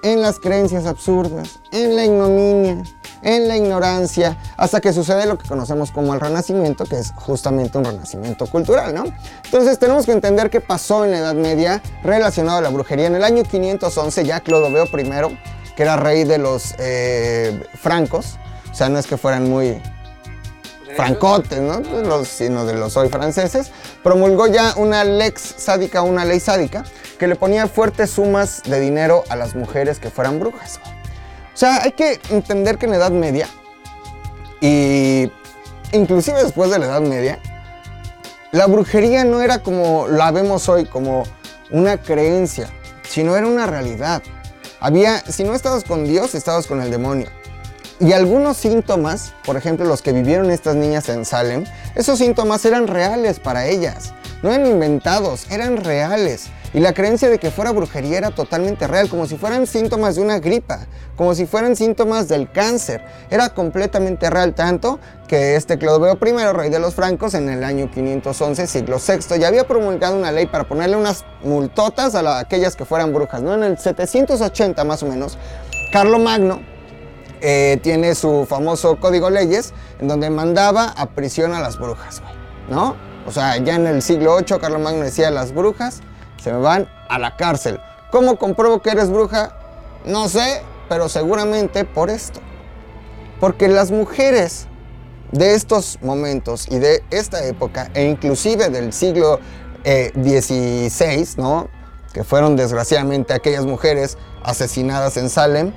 [0.03, 2.83] en las creencias absurdas, en la ignominia,
[3.23, 7.79] en la ignorancia, hasta que sucede lo que conocemos como el renacimiento, que es justamente
[7.79, 9.05] un renacimiento cultural, ¿no?
[9.47, 13.07] Entonces tenemos que entender qué pasó en la Edad Media relacionado a la brujería.
[13.07, 15.38] En el año 511 ya Clodoveo I,
[15.75, 18.37] que era rey de los eh, francos,
[18.71, 19.81] o sea, no es que fueran muy
[20.96, 21.80] francotes, ¿no?
[21.80, 23.70] Los, sino de los hoy franceses,
[24.02, 26.85] promulgó ya una lex sádica, una ley sádica,
[27.18, 30.80] que le ponía fuertes sumas de dinero a las mujeres que fueran brujas.
[31.54, 33.48] O sea, hay que entender que en la Edad Media,
[34.61, 35.30] y
[35.92, 37.38] inclusive después de la Edad Media,
[38.50, 41.24] la brujería no era como la vemos hoy, como
[41.70, 42.70] una creencia,
[43.02, 44.22] sino era una realidad.
[44.80, 47.28] Había, si no estabas con Dios, estabas con el demonio.
[48.00, 52.87] Y algunos síntomas, por ejemplo los que vivieron estas niñas en Salem, esos síntomas eran
[52.88, 54.12] reales para ellas.
[54.42, 56.48] No eran inventados, eran reales.
[56.74, 60.22] Y la creencia de que fuera brujería era totalmente real, como si fueran síntomas de
[60.22, 60.80] una gripa,
[61.16, 63.00] como si fueran síntomas del cáncer.
[63.30, 67.88] Era completamente real, tanto que este Clodoveo I, rey de los francos, en el año
[67.92, 72.74] 511, siglo VI, ya había promulgado una ley para ponerle unas multotas a la- aquellas
[72.74, 73.40] que fueran brujas.
[73.40, 73.54] ¿no?
[73.54, 75.38] En el 780 más o menos,
[75.92, 76.61] Carlo Magno
[77.46, 82.22] eh, tiene su famoso código leyes en donde mandaba a prisión a las brujas,
[82.70, 82.96] ¿no?
[83.26, 86.00] O sea, ya en el siglo VIII Carlomagno decía las brujas
[86.42, 87.78] se me van a la cárcel.
[88.11, 89.54] ¿Cómo compruebo que eres bruja?
[90.07, 92.40] No sé, pero seguramente por esto.
[93.40, 94.66] Porque las mujeres
[95.33, 99.38] de estos momentos y de esta época, e inclusive del siglo
[99.85, 101.68] XVI, ¿no?
[102.14, 105.72] que fueron desgraciadamente aquellas mujeres asesinadas en Salem,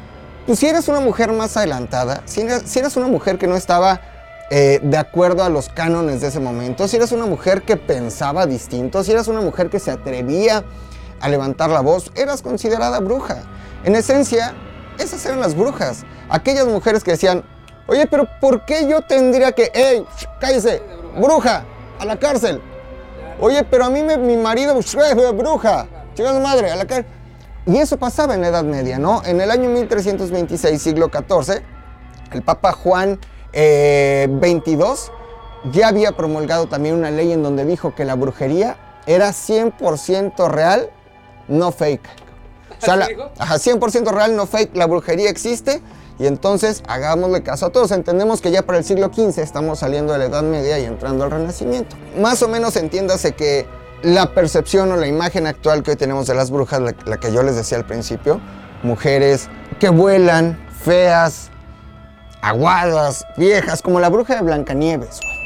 [0.47, 3.55] pues si eras una mujer más adelantada, si eras, si eras una mujer que no
[3.55, 4.01] estaba
[4.49, 8.45] eh, de acuerdo a los cánones de ese momento, si eras una mujer que pensaba
[8.47, 10.63] distinto, si eras una mujer que se atrevía
[11.19, 13.43] a levantar la voz, eras considerada bruja.
[13.83, 14.53] En esencia,
[14.97, 16.05] esas eran las brujas.
[16.29, 17.43] Aquellas mujeres que decían,
[17.88, 20.05] oye, pero ¿por qué yo tendría que, ¡ey,
[20.39, 20.81] cállese,
[21.19, 21.63] bruja,
[21.99, 22.62] a la cárcel!
[23.39, 24.73] Oye, pero a mí me- mi marido,
[25.33, 27.05] bruja, chingada madre, a la cárcel.
[27.67, 29.21] Y eso pasaba en la Edad Media, ¿no?
[29.25, 31.62] En el año 1326, siglo XIV,
[32.32, 33.19] el Papa Juan
[33.51, 35.12] eh, 22
[35.71, 40.89] ya había promulgado también una ley en donde dijo que la brujería era 100% real,
[41.47, 42.08] no fake.
[42.82, 45.82] O sea, ajá, 100% real, no fake, la brujería existe
[46.19, 47.91] y entonces hagámosle caso a todos.
[47.91, 51.25] Entendemos que ya para el siglo XV estamos saliendo de la Edad Media y entrando
[51.25, 51.95] al Renacimiento.
[52.19, 53.65] Más o menos entiéndase que
[54.03, 57.31] la percepción o la imagen actual que hoy tenemos de las brujas, la, la que
[57.31, 58.39] yo les decía al principio,
[58.83, 61.49] mujeres que vuelan, feas,
[62.41, 65.19] aguadas, viejas, como la bruja de Blancanieves.
[65.21, 65.38] güey.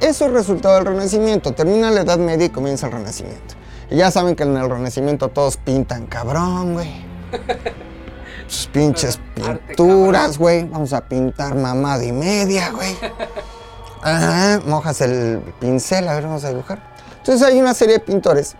[0.00, 1.52] Eso es resultado del Renacimiento.
[1.52, 3.54] Termina la Edad Media y comienza el Renacimiento.
[3.90, 6.90] Y ya saben que en el Renacimiento todos pintan cabrón, güey.
[8.46, 10.64] Sus pinches pinturas, güey.
[10.64, 12.96] Vamos a pintar mamada y media, güey.
[14.02, 16.93] Ajá, mojas el pincel, a ver, vamos a dibujar.
[17.24, 18.54] Entonces hay una serie de pintores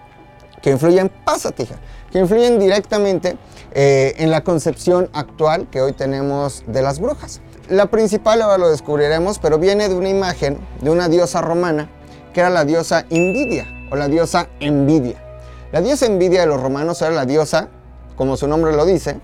[0.63, 1.75] que influyen, pásatija,
[2.11, 3.37] que influyen directamente
[3.73, 7.43] eh, en la concepción actual que hoy tenemos de las brujas.
[7.69, 11.91] La principal ahora lo descubriremos, pero viene de una imagen de una diosa romana
[12.33, 15.23] que era la diosa Invidia o la diosa Envidia.
[15.71, 17.69] La diosa Envidia de los romanos era la diosa,
[18.17, 19.21] como su nombre lo dice,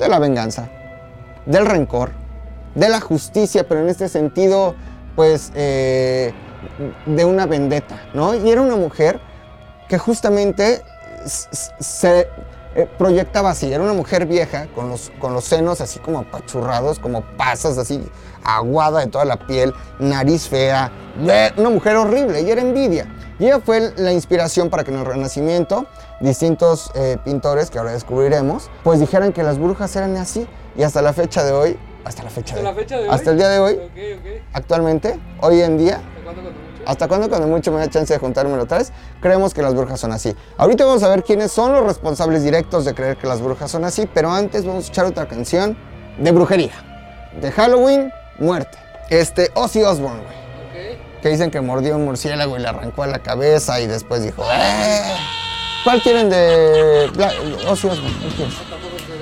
[0.00, 0.68] de la venganza,
[1.46, 2.10] del rencor,
[2.74, 4.74] de la justicia, pero en este sentido,
[5.14, 6.34] pues, eh,
[7.06, 8.34] de una vendetta, ¿no?
[8.34, 9.20] Y era una mujer
[9.88, 10.82] que justamente
[11.26, 12.28] se
[12.74, 13.72] eh, proyectaba así.
[13.72, 18.02] Era una mujer vieja, con los, con los senos así como apachurrados, como pasas así,
[18.42, 23.06] aguada de toda la piel, nariz fea, bleh, una mujer horrible, y era envidia.
[23.38, 25.86] Y ella fue la inspiración para que en el Renacimiento
[26.20, 30.46] distintos eh, pintores, que ahora descubriremos, pues dijeran que las brujas eran así.
[30.76, 33.14] Y hasta la fecha de hoy, hasta la fecha, ¿Hasta de, la fecha de hoy?
[33.14, 34.42] hasta el día de hoy, Ok, ok.
[34.52, 36.00] actualmente, hoy en día,
[36.84, 36.90] ¿Hasta cuándo cuando mucho?
[36.90, 38.92] ¿Hasta cuándo cuando mucho me da chance de juntármelo otra vez?
[39.20, 40.34] Creemos que las brujas son así.
[40.56, 43.84] Ahorita vamos a ver quiénes son los responsables directos de creer que las brujas son
[43.84, 45.76] así, pero antes vamos a escuchar otra canción
[46.18, 46.72] de brujería.
[47.40, 48.78] De Halloween, muerte.
[49.10, 50.94] Este, Ozzy Osbourne, güey.
[50.94, 51.22] Ok.
[51.22, 54.44] Que dicen que mordió un murciélago y le arrancó a la cabeza y después dijo,
[54.52, 55.16] ¡eh!
[55.84, 57.10] ¿Cuál quieren de
[57.68, 58.14] Ozzy Osbourne?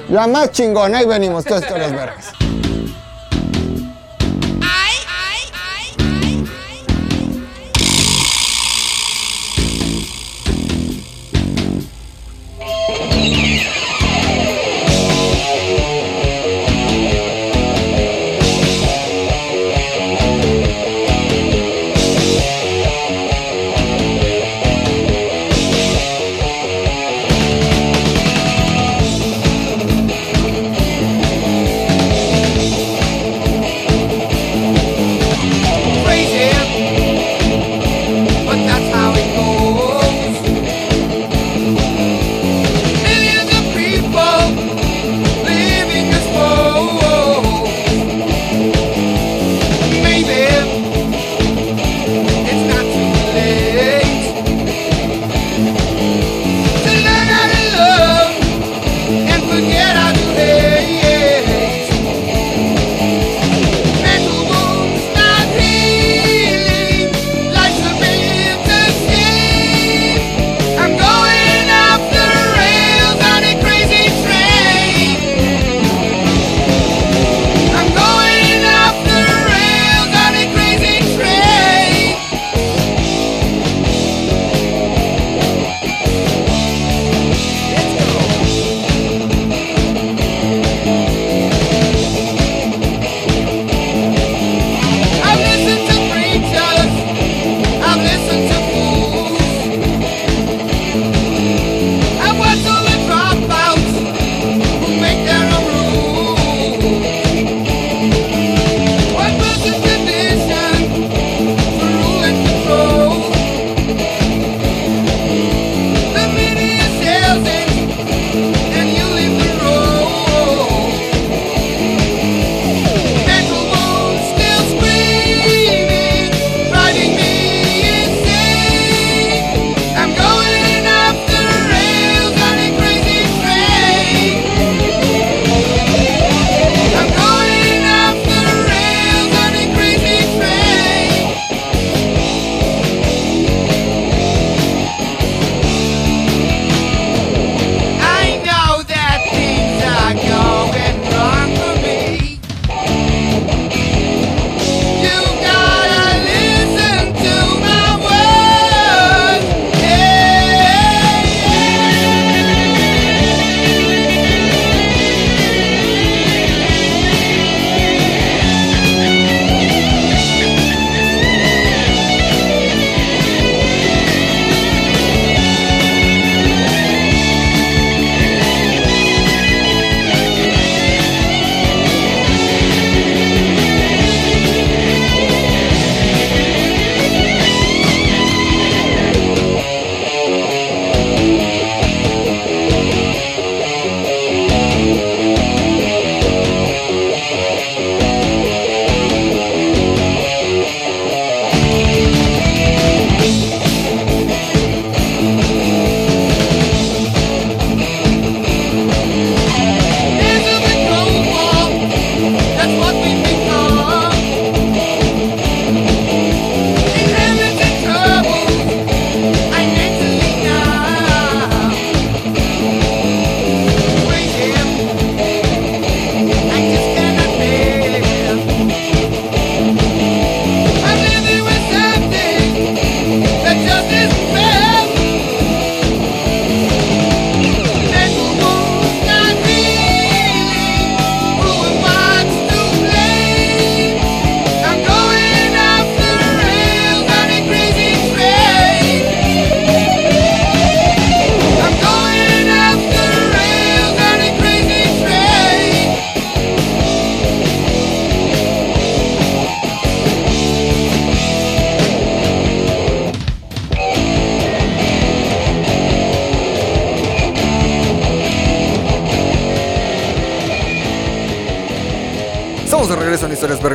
[0.08, 2.32] La más chingona, ahí venimos, todas estas vergas.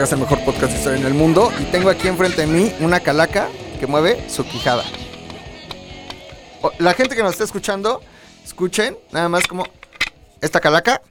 [0.08, 1.52] Vergas, el mejor podcast de historia en el mundo.
[1.60, 3.48] Y tengo aquí enfrente de mí una calaca
[3.80, 4.84] que mueve su quijada.
[6.80, 8.02] La gente que nos está escuchando,
[8.44, 9.66] escuchen nada más como
[10.42, 11.02] esta calaca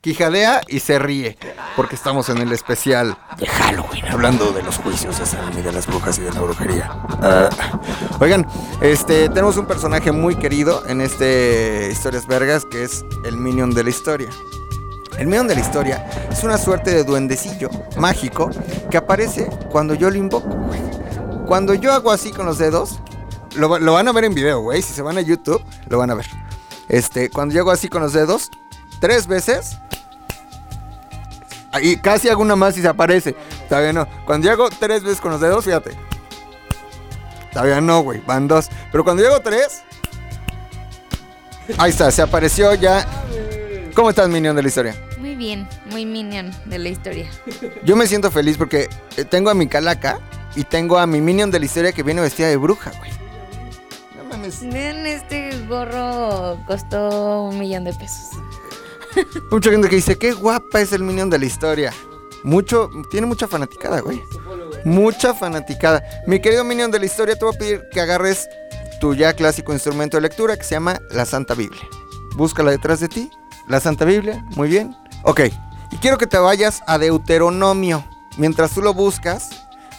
[0.00, 1.36] quijadea y se ríe.
[1.76, 5.72] Porque estamos en el especial de Halloween, hablando de los juicios de Salem y de
[5.72, 6.90] las brujas y de la brujería.
[7.20, 7.48] Ah,
[8.20, 8.46] oigan,
[8.80, 13.84] este, tenemos un personaje muy querido en este Historias Vergas que es el Minion de
[13.84, 14.30] la historia.
[15.18, 18.50] El Minion de la historia es una suerte de duendecillo mágico
[18.90, 20.48] que aparece cuando yo lo invoco.
[21.46, 23.00] Cuando yo hago así con los dedos,
[23.56, 24.80] lo, va- lo van a ver en video, güey.
[24.82, 26.26] Si se van a YouTube, lo van a ver.
[26.88, 28.50] Este, cuando yo hago así con los dedos,
[29.00, 29.78] tres veces.
[31.82, 33.34] Y casi hago una más y se aparece.
[33.68, 34.06] Todavía no.
[34.24, 35.96] Cuando yo hago tres veces con los dedos, fíjate.
[37.52, 38.20] Todavía no, güey.
[38.24, 38.68] Van dos.
[38.92, 39.82] Pero cuando yo hago tres.
[41.76, 43.06] Ahí está, se apareció ya.
[43.94, 44.94] ¿Cómo estás, Minion de la historia?
[45.38, 47.30] Bien, muy minion de la historia.
[47.84, 50.18] Yo me siento feliz porque eh, tengo a mi calaca
[50.56, 53.12] y tengo a mi Minion de la historia que viene vestida de bruja, güey.
[54.16, 54.60] No mames.
[54.68, 58.30] Vean, este gorro costó un millón de pesos.
[59.52, 61.94] Mucha gente que dice, qué guapa es el Minion de la historia.
[62.42, 64.20] Mucho, tiene mucha fanaticada, güey.
[64.84, 66.02] Mucha fanaticada.
[66.26, 68.48] Mi querido Minion de la historia, te voy a pedir que agarres
[69.00, 71.82] tu ya clásico instrumento de lectura que se llama la Santa Biblia.
[72.34, 73.30] Búscala detrás de ti.
[73.68, 74.96] La Santa Biblia, muy bien.
[75.28, 75.40] Ok,
[75.90, 78.02] y quiero que te vayas a Deuteronomio.
[78.38, 79.50] Mientras tú lo buscas,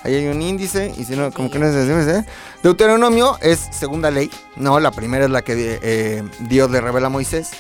[0.04, 1.76] ahí hay un índice, y si no, como que no es...
[1.76, 2.26] ¿eh?
[2.64, 4.32] Deuteronomio es segunda ley.
[4.56, 7.52] No, la primera es la que eh, Dios le revela a Moisés.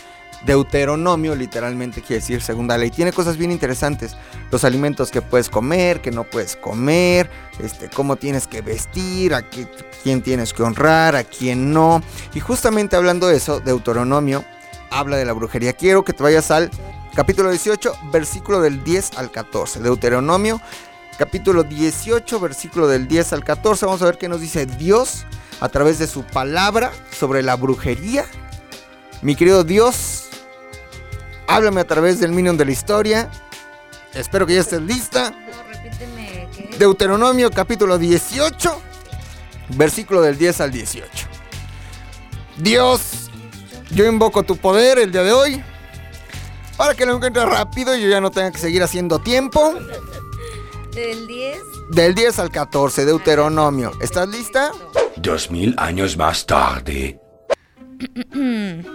[0.47, 2.89] Deuteronomio literalmente quiere decir segunda ley.
[2.89, 4.17] Tiene cosas bien interesantes.
[4.49, 9.43] Los alimentos que puedes comer, que no puedes comer, este, cómo tienes que vestir, a
[9.43, 12.01] quién tienes que honrar, a quién no.
[12.33, 14.43] Y justamente hablando de eso, Deuteronomio
[14.89, 15.73] habla de la brujería.
[15.73, 16.71] Quiero que te vayas al
[17.19, 19.81] capítulo 18, versículo del 10 al 14.
[19.81, 20.61] Deuteronomio,
[21.17, 23.85] capítulo 18, versículo del 10 al 14.
[23.85, 25.25] Vamos a ver qué nos dice Dios
[25.59, 28.25] a través de su palabra sobre la brujería.
[29.21, 30.29] Mi querido Dios,
[31.45, 33.29] háblame a través del Minion de la historia.
[34.13, 35.33] Espero que ya estés lista.
[36.77, 38.81] Deuteronomio capítulo 18,
[39.75, 41.27] versículo del 10 al 18.
[42.55, 43.29] Dios,
[43.91, 45.63] yo invoco tu poder el día de hoy
[46.79, 49.73] para que lo encuentres rápido y yo ya no tenga que seguir haciendo tiempo.
[50.93, 51.57] Del 10.
[51.91, 53.91] Del 10 al 14, Deuteronomio.
[53.99, 54.71] ¿Estás lista?
[55.17, 57.19] Dos mil años más tarde.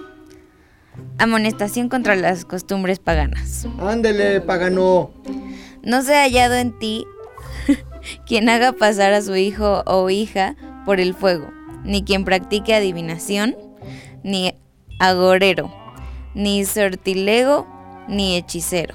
[1.19, 3.67] Amonestación contra las costumbres paganas.
[3.79, 5.11] Ándele, pagano.
[5.83, 7.07] No se ha hallado en ti
[8.27, 10.57] quien haga pasar a su hijo o hija
[10.87, 11.51] por el fuego,
[11.85, 13.55] ni quien practique adivinación,
[14.23, 14.57] ni
[14.99, 15.71] agorero,
[16.35, 17.74] ni sortilego,
[18.09, 18.95] ni hechicero.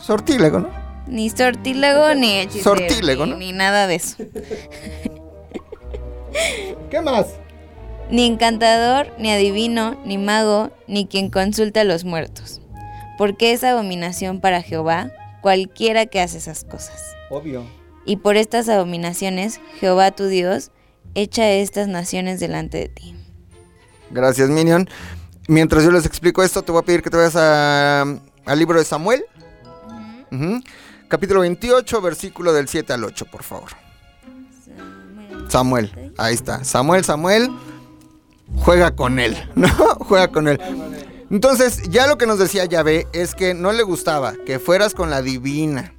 [0.00, 0.68] Sortílego, ¿no?
[1.06, 2.64] Ni sortílego ni hechicero.
[2.76, 3.36] Sortílego, ni- ¿no?
[3.38, 4.16] Ni nada de eso.
[6.90, 7.26] ¿Qué más?
[8.10, 12.60] Ni encantador, ni adivino, ni mago, ni quien consulta a los muertos.
[13.18, 15.10] Porque es abominación para Jehová
[15.42, 17.02] cualquiera que hace esas cosas.
[17.30, 17.64] Obvio.
[18.06, 20.70] Y por estas abominaciones, Jehová tu Dios
[21.14, 23.14] echa estas naciones delante de ti.
[24.10, 24.88] Gracias, Minion.
[25.48, 28.06] Mientras yo les explico esto, te voy a pedir que te vayas a-
[28.48, 29.24] al libro de Samuel.
[31.08, 33.70] Capítulo 28, versículo del 7 al 8, por favor.
[35.48, 36.64] Samuel, ahí está.
[36.64, 37.50] Samuel, Samuel,
[38.56, 39.68] juega con él, ¿no?
[40.00, 40.60] juega con él.
[41.30, 45.10] Entonces, ya lo que nos decía Yahvé es que no le gustaba que fueras con
[45.10, 45.94] la divina,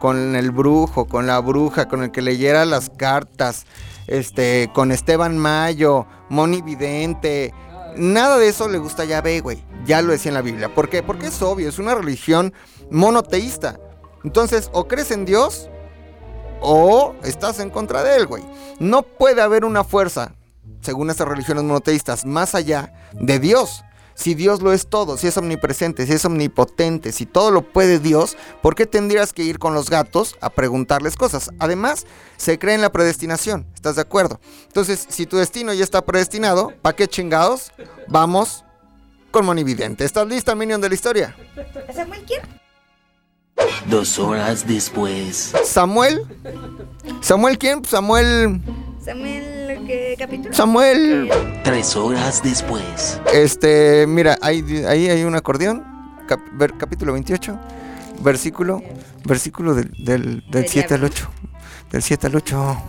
[0.00, 3.66] con el brujo, con la bruja, con el que leyera las cartas,
[4.06, 7.52] este, con Esteban Mayo, Moni Vidente.
[7.96, 9.64] Nada de eso le gusta a Yahvé, güey.
[9.84, 10.74] Ya lo decía en la Biblia.
[10.74, 11.02] ¿Por qué?
[11.02, 12.52] Porque es obvio, es una religión
[12.90, 13.78] monoteísta.
[14.24, 15.70] Entonces, o crees en Dios
[16.60, 18.44] o estás en contra de él, güey.
[18.78, 20.34] No puede haber una fuerza,
[20.80, 23.84] según estas religiones monoteístas, más allá de Dios.
[24.16, 27.98] Si Dios lo es todo, si es omnipresente, si es omnipotente, si todo lo puede
[27.98, 31.50] Dios, ¿por qué tendrías que ir con los gatos a preguntarles cosas?
[31.58, 32.06] Además,
[32.38, 34.40] se cree en la predestinación, ¿estás de acuerdo?
[34.66, 37.72] Entonces, si tu destino ya está predestinado, ¿para qué chingados?
[38.08, 38.64] Vamos
[39.30, 40.06] con Monividente.
[40.06, 41.36] ¿Estás lista, Minion de la historia?
[41.94, 42.40] ¿Samuel quién?
[43.86, 45.52] Dos horas después.
[45.64, 46.26] Samuel.
[47.20, 47.84] ¿Samuel quién?
[47.84, 48.62] Samuel.
[49.04, 49.55] ¿Samuel
[49.86, 50.54] qué capítulo?
[50.54, 51.30] Samuel.
[51.64, 53.20] Tres horas después.
[53.32, 55.84] Este, mira, ahí, ahí hay un acordeón.
[56.28, 57.58] cap- ver- capítulo 28.
[58.20, 58.82] Versículo.
[59.24, 61.16] Versículo del, del, del Del 7 al diablo.
[61.16, 61.30] 8.
[61.92, 62.82] Del 7 al 8.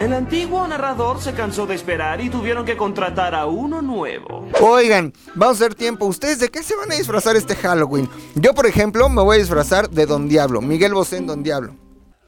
[0.00, 4.48] El antiguo narrador se cansó de esperar y tuvieron que contratar a uno nuevo.
[4.62, 6.06] Oigan, vamos a hacer tiempo.
[6.06, 8.08] ¿Ustedes de qué se van a disfrazar este Halloween?
[8.34, 10.62] Yo, por ejemplo, me voy a disfrazar de Don Diablo.
[10.62, 11.74] Miguel Bosé en Don Diablo.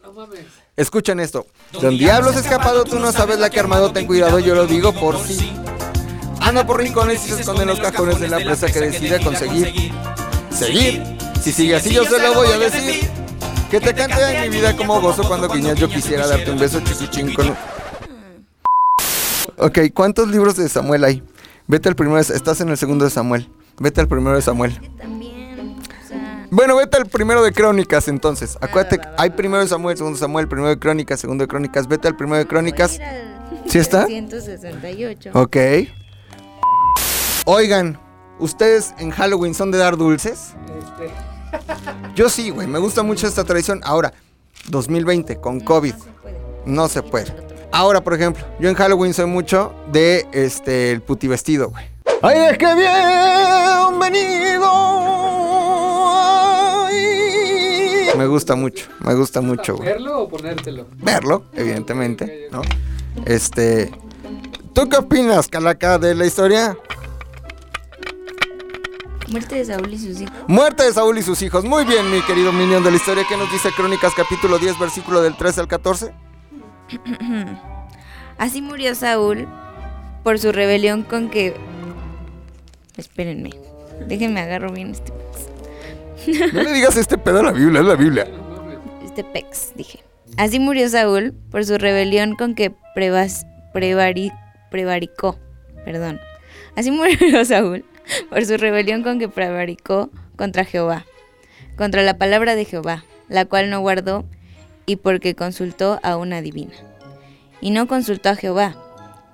[0.03, 0.45] No mames.
[0.77, 1.47] Escuchen esto.
[1.81, 4.66] Don Diablo se ha escapado, tú no sabes la que armado, ten cuidado, yo lo
[4.66, 5.53] digo por sí.
[6.41, 9.93] Anda por rincones y se esconde en los cajones de la presa que decide conseguir.
[10.51, 11.03] Seguir.
[11.43, 13.09] Si sigue así, yo se lo voy a decir.
[13.70, 15.77] Que te cante en mi vida como gozo cuando guiñas.
[15.79, 17.55] Yo quisiera darte un beso chiquichín con.
[19.59, 21.23] Ok, ¿cuántos libros de Samuel hay?
[21.68, 23.49] Vete al primero, de- estás en el segundo de Samuel.
[23.79, 24.79] Vete al primero de Samuel.
[26.53, 28.59] Bueno, vete al primero de Crónicas entonces.
[28.61, 31.88] Acuérdate, hay primero de Samuel, segundo de Samuel, primero de Crónicas, segundo de Crónicas.
[31.88, 32.98] Vete al primero de Crónicas.
[32.98, 34.05] voy a ir al ¿Sí está?
[34.05, 35.30] 168.
[35.32, 35.57] Ok.
[37.46, 37.98] Oigan,
[38.38, 40.53] ¿ustedes en Halloween son de dar dulces?
[40.78, 41.11] Este.
[42.14, 43.80] Yo sí, güey, me gusta mucho esta tradición.
[43.82, 44.12] Ahora,
[44.68, 45.94] 2020, con COVID,
[46.66, 47.34] no se puede.
[47.72, 51.86] Ahora, por ejemplo, yo en Halloween soy mucho de este el puti vestido, güey.
[52.20, 54.92] ¡Ay, es que bienvenido!
[58.23, 59.89] Me gusta mucho, me gusta mucho, güey.
[59.89, 60.87] ¿Verlo o ponértelo?
[60.99, 62.62] Verlo, evidentemente, ¿no?
[63.27, 63.91] Este,
[64.73, 66.79] ¿tú qué opinas, Calaca, de la historia?
[69.27, 70.37] Muerte de Saúl y sus hijos.
[70.47, 71.64] Muerte de Saúl y sus hijos.
[71.64, 73.25] Muy bien, mi querido minion de la historia.
[73.29, 76.14] ¿Qué nos dice Crónicas capítulo 10, versículo del 13 al 14?
[78.39, 79.49] Así murió Saúl
[80.23, 81.57] por su rebelión con que...
[82.97, 83.51] Espérenme,
[84.07, 85.12] déjenme agarro bien este.
[86.53, 88.27] No le digas este pedo a la Biblia, es la Biblia.
[89.05, 90.01] Este pex, dije.
[90.37, 92.73] Así murió Saúl por su rebelión con que
[94.70, 95.39] prevaricó.
[95.85, 96.20] Perdón.
[96.77, 97.85] Así murió Saúl
[98.31, 101.05] por su rebelión con que prevaricó contra Jehová,
[101.77, 104.25] contra la palabra de Jehová, la cual no guardó,
[104.87, 106.75] y porque consultó a una divina.
[107.61, 108.77] Y no consultó a Jehová.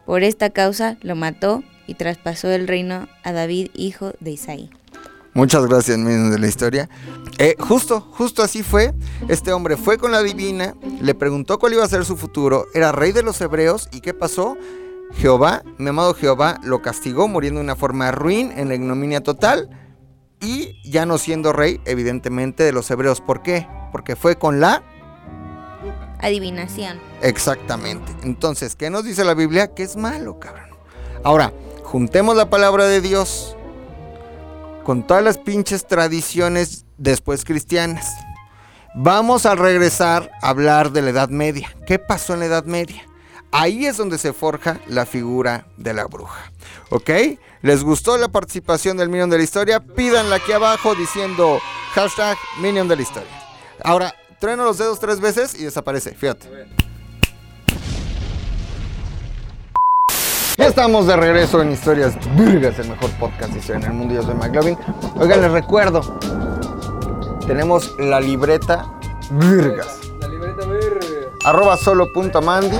[0.05, 4.71] Por esta causa lo mató y traspasó el reino a David, hijo de Isaí.
[5.39, 6.89] Muchas gracias, minion de la historia.
[7.39, 8.93] Eh, justo, justo así fue.
[9.29, 12.91] Este hombre fue con la divina, le preguntó cuál iba a ser su futuro, era
[12.91, 14.57] rey de los hebreos, ¿y qué pasó?
[15.13, 19.71] Jehová, mi amado Jehová, lo castigó muriendo de una forma ruin, en la ignominia total,
[20.41, 23.21] y ya no siendo rey, evidentemente, de los hebreos.
[23.21, 23.69] ¿Por qué?
[23.93, 24.83] Porque fue con la
[26.19, 26.99] Adivinación.
[27.23, 28.13] Exactamente.
[28.25, 29.73] Entonces, ¿qué nos dice la Biblia?
[29.73, 30.71] Que es malo, cabrón.
[31.23, 31.53] Ahora,
[31.85, 33.55] juntemos la palabra de Dios
[34.89, 38.11] con todas las pinches tradiciones después cristianas.
[38.95, 41.77] Vamos a regresar a hablar de la Edad Media.
[41.87, 43.07] ¿Qué pasó en la Edad Media?
[43.53, 46.51] Ahí es donde se forja la figura de la bruja.
[46.89, 47.11] ¿Ok?
[47.61, 49.81] ¿Les gustó la participación del Minion de la Historia?
[49.81, 51.61] Pídanla aquí abajo diciendo
[51.93, 53.43] hashtag Minion de la Historia.
[53.85, 56.15] Ahora, trueno los dedos tres veces y desaparece.
[56.15, 56.88] Fíjate.
[60.59, 64.15] Ya estamos de regreso en Historias Virgas, el mejor podcast de historia en el mundo.
[64.15, 64.77] Yo soy McLovin.
[65.15, 66.01] Oigan, les recuerdo,
[67.47, 68.85] tenemos la libreta
[69.31, 70.01] Virgas.
[70.21, 71.29] La libreta verde.
[71.45, 72.77] Arroba solo.mandy.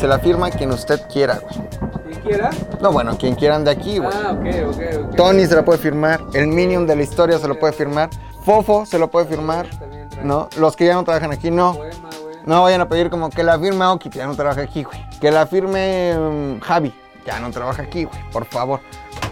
[0.00, 1.68] Se la firma quien usted quiera, güey.
[2.06, 2.50] Quien quiera.
[2.80, 4.10] No, bueno, quien quieran de aquí, güey.
[4.10, 5.16] Ah, ok, ok, ok.
[5.16, 6.22] Tony se lo puede firmar.
[6.32, 8.08] El Minion de la historia se lo puede firmar.
[8.42, 9.66] Fofo se lo puede firmar.
[10.24, 11.76] No, los que ya no trabajan aquí, no.
[12.46, 14.98] No vayan a pedir como que la firme Oki, ya no trabaja aquí, güey.
[15.20, 16.94] Que la firme mm, Javi,
[17.26, 18.80] ya no trabaja aquí, güey, por favor.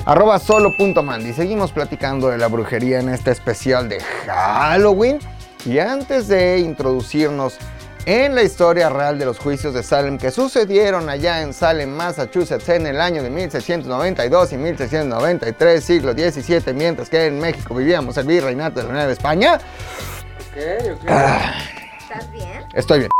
[0.04, 1.32] Arroba solo.mandy.
[1.32, 5.18] Seguimos platicando de la brujería en este especial de Halloween.
[5.64, 7.58] Y antes de introducirnos
[8.06, 12.68] en la historia real de los juicios de Salem que sucedieron allá en Salem, Massachusetts,
[12.68, 18.26] en el año de 1692 y 1693, siglo XVII, mientras que en México vivíamos el
[18.26, 19.54] virreinato de la Nueva España.
[19.56, 21.04] Ok, ok.
[21.08, 21.54] Ah.
[21.98, 22.64] ¿Estás bien?
[22.72, 23.10] Estoy bien.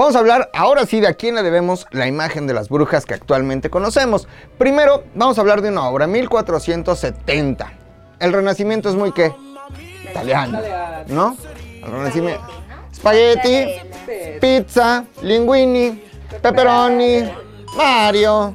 [0.00, 3.04] Vamos a hablar ahora sí de a quién le debemos la imagen de las brujas
[3.04, 4.26] que actualmente conocemos.
[4.56, 7.72] Primero, vamos a hablar de una obra, 1470.
[8.18, 9.34] El Renacimiento es muy qué?
[10.08, 10.58] Italiano,
[11.06, 11.36] ¿no?
[11.54, 12.46] El Renacimiento.
[12.94, 13.74] Spaghetti,
[14.40, 16.02] pizza, linguini,
[16.40, 17.30] pepperoni,
[17.76, 18.54] Mario.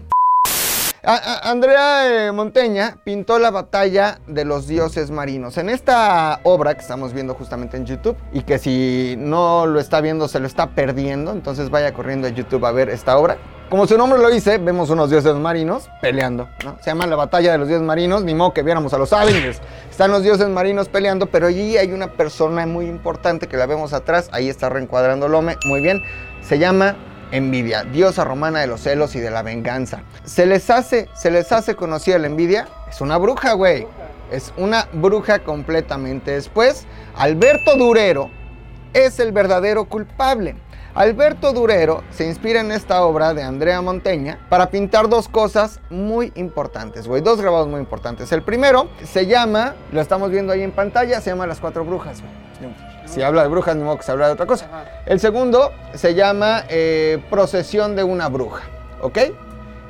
[1.05, 5.57] Andrea eh, Monteña pintó la batalla de los dioses marinos.
[5.57, 10.01] En esta obra que estamos viendo justamente en YouTube y que si no lo está
[10.01, 13.37] viendo se lo está perdiendo, entonces vaya corriendo a YouTube a ver esta obra.
[13.69, 16.77] Como su nombre lo dice, vemos unos dioses marinos peleando, ¿no?
[16.81, 19.59] Se llama la batalla de los dioses marinos, ni modo que viéramos a los Avengers.
[19.89, 23.93] Están los dioses marinos peleando, pero allí hay una persona muy importante que la vemos
[23.93, 26.03] atrás, ahí está reencuadrando Lome, muy bien.
[26.41, 26.95] Se llama
[27.35, 30.01] envidia, diosa romana de los celos y de la venganza.
[30.23, 33.87] Se les hace, se les hace conocida la envidia, es una bruja, güey.
[34.31, 36.31] Es una bruja completamente.
[36.31, 38.31] Después, Alberto Durero
[38.93, 40.55] es el verdadero culpable.
[40.95, 46.31] Alberto Durero se inspira en esta obra de Andrea Monteña para pintar dos cosas muy
[46.35, 47.21] importantes, güey.
[47.21, 48.31] Dos grabados muy importantes.
[48.31, 52.21] El primero se llama, lo estamos viendo ahí en pantalla, se llama Las Cuatro Brujas,
[52.21, 52.94] güey.
[53.05, 54.65] Si habla de brujas, modo que se habla de otra cosa.
[54.65, 54.85] Ajá.
[55.05, 58.63] El segundo se llama eh, Procesión de una bruja,
[59.01, 59.17] ¿ok?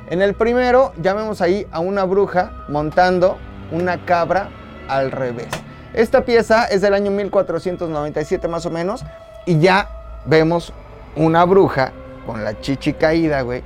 [0.08, 3.38] En el primero, llamemos ahí a una bruja montando
[3.72, 4.50] una cabra
[4.88, 5.48] al revés.
[5.94, 9.04] Esta pieza es del año 1497 más o menos
[9.46, 9.88] y ya
[10.26, 10.72] vemos
[11.16, 11.92] una bruja
[12.26, 13.62] con la chichi caída, güey,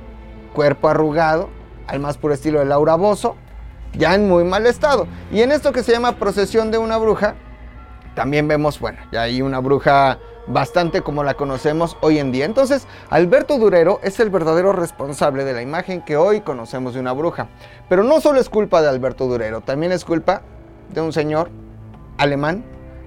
[0.53, 1.49] cuerpo arrugado,
[1.87, 3.35] al más puro estilo de Laura Bozo,
[3.93, 5.07] ya en muy mal estado.
[5.31, 7.35] Y en esto que se llama Procesión de una bruja,
[8.15, 12.45] también vemos, bueno, ya hay una bruja bastante como la conocemos hoy en día.
[12.45, 17.13] Entonces, Alberto Durero es el verdadero responsable de la imagen que hoy conocemos de una
[17.13, 17.47] bruja.
[17.89, 20.41] Pero no solo es culpa de Alberto Durero, también es culpa
[20.93, 21.49] de un señor
[22.17, 22.63] alemán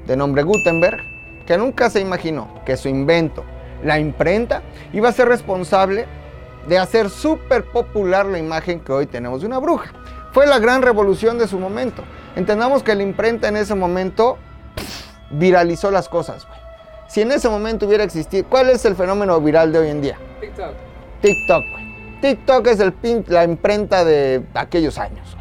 [0.07, 0.99] de nombre Gutenberg,
[1.47, 3.45] que nunca se imaginó que su invento,
[3.83, 6.07] la imprenta, iba a ser responsable
[6.67, 9.93] de hacer súper popular la imagen que hoy tenemos de una bruja.
[10.33, 12.03] Fue la gran revolución de su momento.
[12.37, 14.39] Entendamos que la imprenta en ese momento
[15.31, 16.59] viralizó las cosas, güey.
[17.09, 20.19] Si en ese momento hubiera existido, ¿cuál es el fenómeno viral de hoy en día?
[20.41, 20.73] TikTok.
[21.21, 21.85] TikTok, güey.
[22.21, 25.37] TikTok es el pin- la imprenta de aquellos años.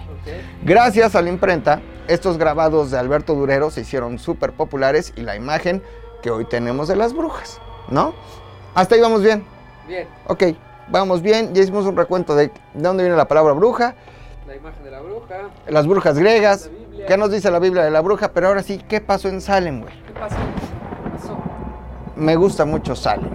[0.63, 5.35] Gracias a la imprenta, estos grabados de Alberto Durero se hicieron súper populares y la
[5.35, 5.81] imagen
[6.21, 7.59] que hoy tenemos de las brujas,
[7.89, 8.13] ¿no?
[8.73, 9.43] Hasta ahí vamos bien.
[9.87, 10.07] Bien.
[10.27, 10.43] Ok,
[10.89, 11.53] vamos bien.
[11.53, 13.95] Ya hicimos un recuento de de dónde viene la palabra bruja,
[14.47, 15.35] La imagen de la bruja.
[15.67, 16.82] las brujas griegas, La.
[17.07, 19.81] Qué nos dice la Biblia de la bruja, pero ahora sí, ¿qué pasó en Salem,
[19.81, 19.93] güey?
[20.07, 20.35] ¿Qué pasó?
[20.35, 21.37] ¿Qué pasó?
[22.15, 23.29] Me gusta mucho Salem.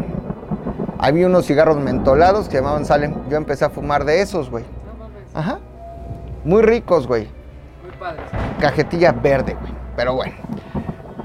[0.99, 3.15] Había unos cigarros mentolados que llamaban Salem.
[3.29, 4.65] Yo empecé a fumar de esos, güey.
[4.87, 5.23] No mames.
[5.35, 5.59] Ajá.
[6.45, 7.29] Muy ricos, güey.
[7.83, 8.23] Muy padre.
[8.61, 9.73] cajetilla verde, güey.
[9.97, 10.35] Pero bueno.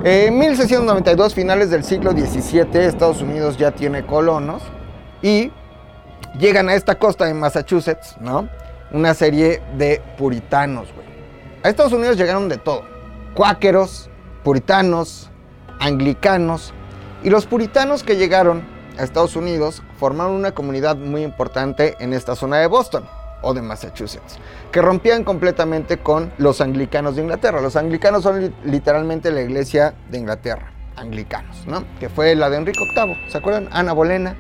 [0.04, 4.62] Eh, En 1692, finales del siglo XVII, Estados Unidos ya tiene colonos
[5.22, 5.52] y
[6.38, 8.50] llegan a esta costa de Massachusetts, ¿no?
[8.92, 11.08] Una serie de puritanos, güey.
[11.64, 12.84] A Estados Unidos llegaron de todo.
[13.36, 14.10] Cuáqueros,
[14.44, 15.30] puritanos,
[15.80, 16.74] anglicanos.
[17.24, 18.64] Y los puritanos que llegaron
[18.98, 23.06] a Estados Unidos formaron una comunidad muy importante en esta zona de Boston
[23.42, 24.38] o de Massachusetts,
[24.72, 27.60] que rompían completamente con los anglicanos de Inglaterra.
[27.62, 31.84] Los anglicanos son li- literalmente la iglesia de Inglaterra, anglicanos, ¿no?
[32.00, 33.68] Que fue la de Enrique VIII, ¿se acuerdan?
[33.72, 34.36] Ana Bolena,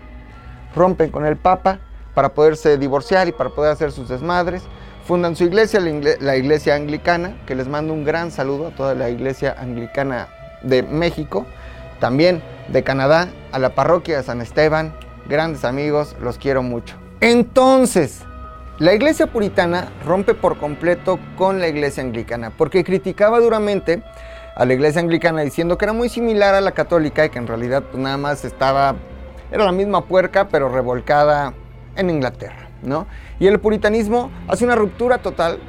[0.76, 1.80] rompen con el Papa
[2.14, 4.64] para poderse divorciar y para poder hacer sus desmadres.
[5.06, 9.10] Fundan su iglesia, la, iglesia anglicana, que les mando un gran saludo a toda la
[9.10, 10.30] iglesia anglicana
[10.62, 11.46] de México,
[12.00, 14.94] también de Canadá, a la parroquia de San Esteban,
[15.28, 16.96] grandes amigos, los quiero mucho.
[17.20, 18.22] Entonces,
[18.80, 24.02] la iglesia puritana rompe por completo con la iglesia anglicana, porque criticaba duramente
[24.56, 27.48] a la iglesia anglicana diciendo que era muy similar a la católica y que en
[27.48, 28.96] realidad pues, nada más estaba,
[29.52, 31.54] era la misma puerca pero revolcada
[31.96, 33.08] en Inglaterra, ¿no?
[33.40, 35.60] Y el puritanismo hace una ruptura total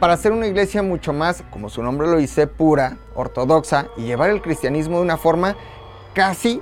[0.00, 4.30] para hacer una iglesia mucho más, como su nombre lo dice, pura, ortodoxa y llevar
[4.30, 5.56] el cristianismo de una forma
[6.14, 6.60] casi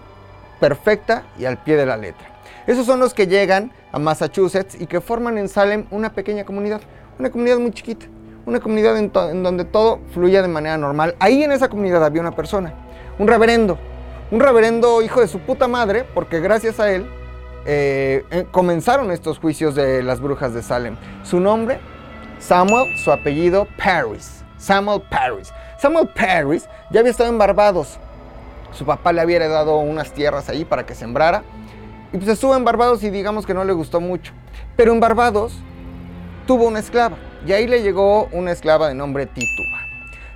[0.60, 2.26] perfecta y al pie de la letra.
[2.66, 6.80] Esos son los que llegan a Massachusetts y que forman en Salem una pequeña comunidad,
[7.18, 8.06] una comunidad muy chiquita,
[8.46, 11.16] una comunidad en, donde todo fluía de manera normal.
[11.18, 12.72] Ahí en esa comunidad había una persona,
[13.18, 13.78] un reverendo,
[14.30, 17.06] un reverendo hijo de su puta madre, porque gracias a él
[17.64, 20.96] eh, eh, comenzaron estos juicios de las brujas de Salem.
[21.22, 21.80] Su nombre,
[22.38, 24.44] Samuel, su apellido, Paris.
[24.56, 25.52] Samuel Paris.
[25.78, 27.98] Samuel Paris ya había estado en Barbados.
[28.72, 31.42] Su papá le había heredado unas tierras ahí para que sembrara.
[32.12, 34.32] Y pues estuvo en Barbados y digamos que no le gustó mucho.
[34.76, 35.54] Pero en Barbados
[36.46, 37.16] tuvo una esclava.
[37.46, 39.78] Y ahí le llegó una esclava de nombre Tituba.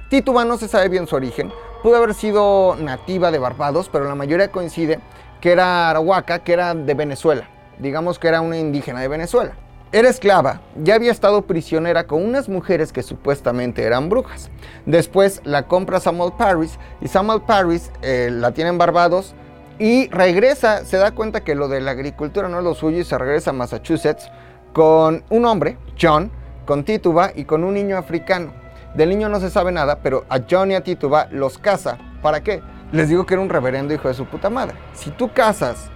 [0.08, 1.52] Tituba no se sabe bien su origen.
[1.82, 5.00] Pudo haber sido nativa de Barbados, pero la mayoría coincide
[5.40, 7.48] que era arahuaca, que era de Venezuela.
[7.78, 9.52] Digamos que era una indígena de Venezuela.
[9.92, 14.50] Era esclava, ya había estado prisionera con unas mujeres que supuestamente eran brujas.
[14.84, 19.34] Después la compra Samuel Paris y Samuel Paris eh, la tiene en Barbados
[19.78, 23.04] y regresa, se da cuenta que lo de la agricultura no es lo suyo y
[23.04, 24.28] se regresa a Massachusetts
[24.72, 26.32] con un hombre, John,
[26.66, 28.52] con Tituba y con un niño africano.
[28.94, 31.98] Del niño no se sabe nada, pero a John y a Tituba los casa.
[32.22, 32.60] ¿Para qué?
[32.92, 34.76] Les digo que era un reverendo hijo de su puta madre.
[34.94, 35.90] Si tú casas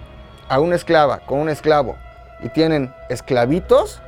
[0.49, 1.97] a una esclava con un esclavo
[2.43, 4.01] y tienen esclavitos,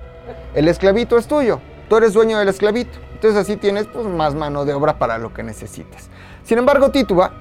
[0.55, 1.61] el esclavito es tuyo.
[1.89, 2.99] Tú eres dueño del esclavito.
[3.14, 6.11] Entonces así tienes pues, más mano de obra para lo que necesites.
[6.43, 7.33] Sin embargo, Tituba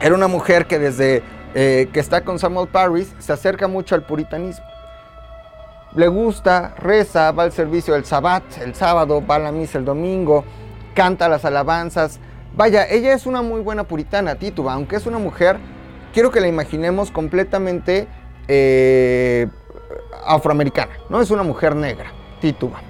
[0.00, 1.22] era una mujer que desde
[1.54, 4.64] eh, que está con Samuel Paris se acerca mucho al puritanismo.
[5.96, 9.84] Le gusta, reza, va al servicio del sabbat el sábado, va a la misa el
[9.84, 10.44] domingo,
[10.94, 12.20] canta las alabanzas.
[12.56, 15.58] Vaya, ella es una muy buena puritana, Tituba, aunque es una mujer,
[16.12, 18.08] quiero que la imaginemos completamente
[18.48, 19.46] eh,
[20.26, 21.20] afroamericana, ¿no?
[21.20, 22.80] Es una mujer negra, Tituba.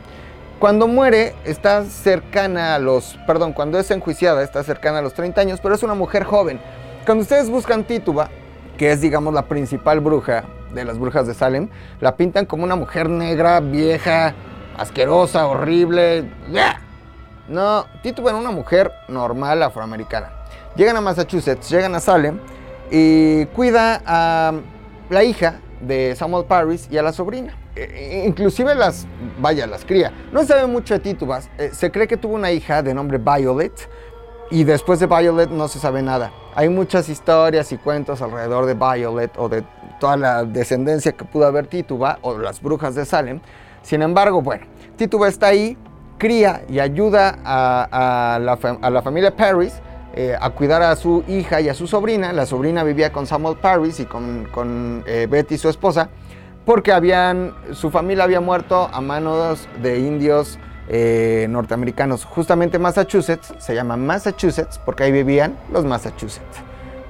[0.58, 5.40] Cuando muere, está cercana a los, perdón, cuando es enjuiciada, está cercana a los 30
[5.40, 6.60] años, pero es una mujer joven.
[7.04, 8.30] Cuando ustedes buscan Tituba,
[8.76, 10.44] que es, digamos, la principal bruja
[10.74, 11.68] de las brujas de Salem,
[12.00, 14.34] la pintan como una mujer negra, vieja,
[14.76, 16.30] asquerosa, horrible.
[17.50, 20.30] No, Tituba era una mujer normal afroamericana.
[20.76, 22.38] Llegan a Massachusetts, llegan a Salem
[22.92, 24.52] y cuida a
[25.08, 27.56] la hija de Samuel Parris y a la sobrina.
[27.74, 29.04] E- inclusive las,
[29.40, 30.12] vaya, las cría.
[30.32, 31.50] No se sabe mucho de Titubas.
[31.58, 33.72] Eh, se cree que tuvo una hija de nombre Violet
[34.52, 36.30] y después de Violet no se sabe nada.
[36.54, 39.64] Hay muchas historias y cuentos alrededor de Violet o de
[39.98, 43.40] toda la descendencia que pudo haber Tituba o las brujas de Salem.
[43.82, 45.76] Sin embargo, bueno, Tituba está ahí,
[46.20, 49.80] cría y ayuda a, a la, fam- a la familia Parris
[50.14, 52.32] eh, a cuidar a su hija y a su sobrina.
[52.32, 56.10] La sobrina vivía con Samuel Parris y con, con, eh, Betty, su esposa,
[56.64, 60.58] porque habían, su familia había muerto a manos de indios
[60.88, 62.24] eh, norteamericanos.
[62.24, 66.58] Justamente Massachusetts, se llama Massachusetts porque ahí vivían los Massachusetts.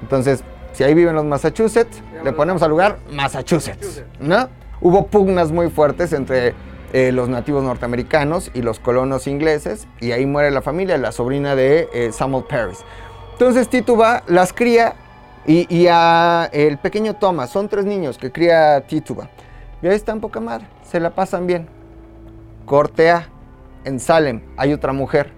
[0.01, 4.47] Entonces, si ahí viven los Massachusetts, le ponemos al lugar Massachusetts, ¿no?
[4.79, 6.53] Hubo pugnas muy fuertes entre
[6.93, 11.55] eh, los nativos norteamericanos y los colonos ingleses, y ahí muere la familia, la sobrina
[11.55, 12.79] de eh, Samuel Parris.
[13.33, 14.95] Entonces Tituba las cría
[15.45, 19.29] y, y a el pequeño Thomas, son tres niños que cría Tituba.
[19.81, 21.67] Y ahí están poca madre, se la pasan bien.
[22.65, 23.27] Cortea,
[23.83, 25.31] en Salem hay otra mujer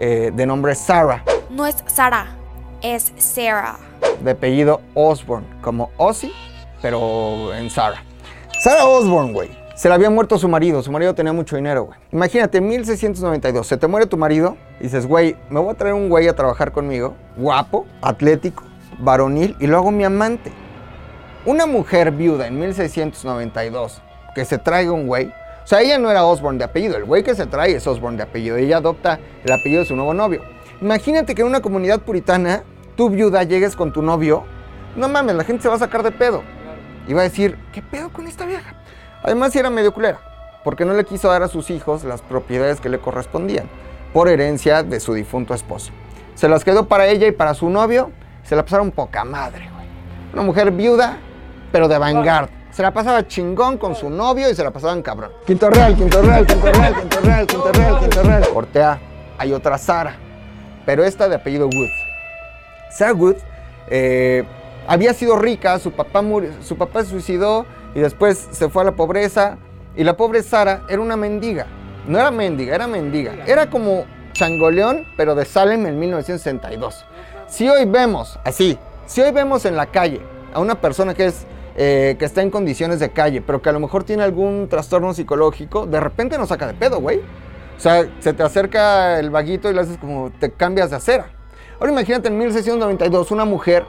[0.00, 2.26] eh, de nombre Sarah, No es Sara,
[2.82, 3.76] es Sarah.
[4.20, 6.32] de apellido Osborne, como Ozzy,
[6.82, 8.02] pero en Sarah.
[8.58, 9.65] Sarah Osborne, güey.
[9.76, 11.98] Se le había muerto su marido, su marido tenía mucho dinero, güey.
[12.10, 16.08] Imagínate, 1692, se te muere tu marido y dices, güey, me voy a traer un
[16.08, 18.64] güey a trabajar conmigo, guapo, atlético,
[19.00, 20.50] varonil, y luego mi amante.
[21.44, 24.00] Una mujer viuda en 1692
[24.34, 27.22] que se traiga un güey, o sea, ella no era Osborne de apellido, el güey
[27.22, 30.40] que se trae es Osborne de apellido, ella adopta el apellido de su nuevo novio.
[30.80, 32.62] Imagínate que en una comunidad puritana,
[32.96, 34.44] tú viuda llegues con tu novio,
[34.96, 36.42] no mames, la gente se va a sacar de pedo.
[37.06, 38.74] Y va a decir, ¿qué pedo con esta vieja?
[39.26, 40.20] Además, era medio culera,
[40.62, 43.68] porque no le quiso dar a sus hijos las propiedades que le correspondían,
[44.12, 45.90] por herencia de su difunto esposo.
[46.36, 48.12] Se las quedó para ella y para su novio,
[48.44, 49.86] se la pasaron poca madre, güey.
[50.32, 51.18] Una mujer viuda,
[51.72, 52.48] pero de vanguard.
[52.70, 55.32] Se la pasaba chingón con su novio y se la pasaban cabrón.
[55.44, 58.48] Quinto Real, Quinto Real, Quinto Real, Quinto Real, Quinto Real, Quinto Real.
[58.52, 59.00] Cortea,
[59.38, 60.14] hay otra Sara,
[60.84, 61.90] pero esta de apellido Wood.
[62.90, 63.36] Sarah Wood
[63.88, 64.44] eh,
[64.86, 67.66] había sido rica, su papá, murió, su papá se suicidó
[67.96, 69.56] y después se fue a la pobreza.
[69.96, 71.66] Y la pobre Sara era una mendiga.
[72.06, 73.32] No era mendiga, era mendiga.
[73.46, 77.06] Era como Changoleón, pero de Salem en 1962.
[77.48, 80.20] Si hoy vemos, así, si hoy vemos en la calle
[80.52, 81.46] a una persona que es
[81.78, 85.14] eh, que está en condiciones de calle, pero que a lo mejor tiene algún trastorno
[85.14, 87.20] psicológico, de repente nos saca de pedo, güey.
[87.78, 91.30] O sea, se te acerca el vaguito y le haces como te cambias de acera.
[91.80, 93.86] Ahora imagínate en 1692 una mujer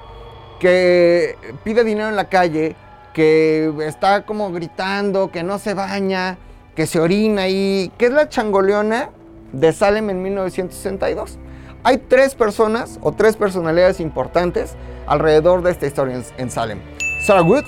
[0.61, 1.35] que
[1.65, 2.77] pide dinero en la calle,
[3.17, 6.37] que está como gritando, que no se baña,
[6.75, 9.09] que se orina ahí, que es la changoleona
[9.53, 11.39] de Salem en 1962.
[11.81, 14.75] Hay tres personas o tres personalidades importantes
[15.07, 16.79] alrededor de esta historia en, en Salem.
[17.25, 17.63] Sarah Wood,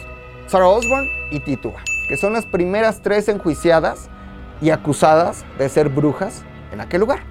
[0.45, 1.79] Sarah Osborne y Tituba,
[2.09, 4.07] que son las primeras tres enjuiciadas
[4.61, 7.21] y acusadas de ser brujas en aquel lugar.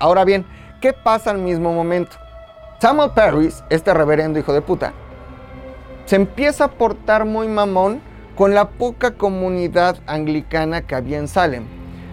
[0.00, 0.44] Ahora bien,
[0.80, 2.16] ¿qué pasa al mismo momento?
[2.80, 4.94] Samuel Parris, este reverendo hijo de puta,
[6.08, 8.00] se empieza a portar muy mamón
[8.34, 11.64] con la poca comunidad anglicana que había en Salem.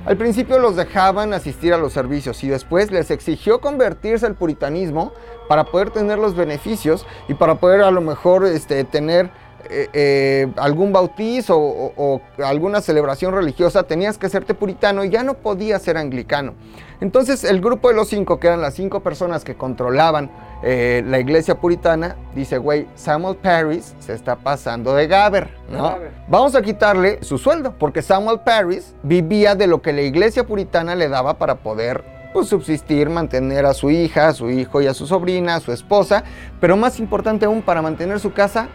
[0.05, 5.13] Al principio los dejaban asistir a los servicios y después les exigió convertirse al puritanismo
[5.47, 9.31] para poder tener los beneficios y para poder a lo mejor este, tener
[9.69, 15.35] eh, eh, algún bautizo o, alguna celebración religiosa, tenías que serte puritano y ya no
[15.35, 16.53] podías ser anglicano.
[16.99, 20.29] Entonces el grupo de los cinco, que eran las cinco personas que controlaban
[20.67, 25.83] eh, la iglesia puritana, dice, güey, Samuel Parris se está pasando de Gaber, ¿no?
[25.83, 26.11] Gaber.
[26.27, 30.95] Vamos a quitarle su sueldo, porque Samuel Parris vivía de lo que la iglesia puritana
[30.95, 32.03] le daba para poder
[32.33, 35.71] pues, subsistir, mantener a su hija, a su hijo y a su sobrina, a su
[35.71, 36.23] esposa,
[36.59, 38.67] pero más importante aún, para mantener su casa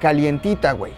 [0.00, 0.92] calientita, güey.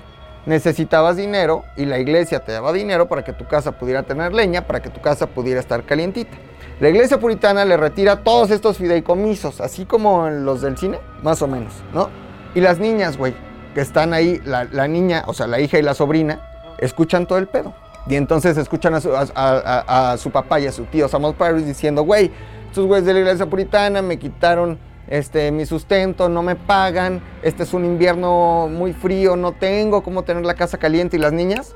[0.46, 4.66] Necesitabas dinero y la iglesia te daba dinero para que tu casa pudiera tener leña,
[4.66, 6.34] para que tu casa pudiera estar calientita.
[6.80, 11.46] La iglesia puritana le retira todos estos fideicomisos, así como los del cine, más o
[11.46, 12.08] menos, ¿no?
[12.54, 13.34] Y las niñas, güey,
[13.74, 16.40] que están ahí, la, niña, o sea, la hija y la sobrina,
[16.78, 17.74] escuchan todo el pedo.
[18.08, 22.30] Y entonces escuchan a su, a, papá y a su tío Samuel Parris diciendo, güey,
[22.68, 27.64] estos güeyes de la iglesia puritana me quitaron este, mi sustento, no me pagan, este
[27.64, 31.74] es un invierno muy frío, no tengo cómo tener la casa caliente y las niñas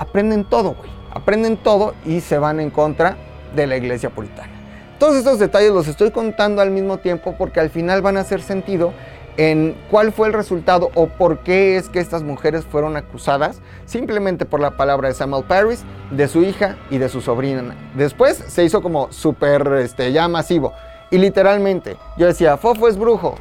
[0.00, 0.90] aprenden todo, güey.
[1.12, 3.16] Aprenden todo y se van en contra
[3.54, 4.50] de la iglesia puritana.
[4.98, 8.42] Todos estos detalles los estoy contando al mismo tiempo porque al final van a hacer
[8.42, 8.92] sentido
[9.36, 14.44] en cuál fue el resultado o por qué es que estas mujeres fueron acusadas simplemente
[14.44, 17.74] por la palabra de Samuel Paris, de su hija y de su sobrina.
[17.94, 20.72] Después se hizo como súper este, ya masivo.
[21.10, 23.34] Y literalmente yo decía, Fofo es brujo.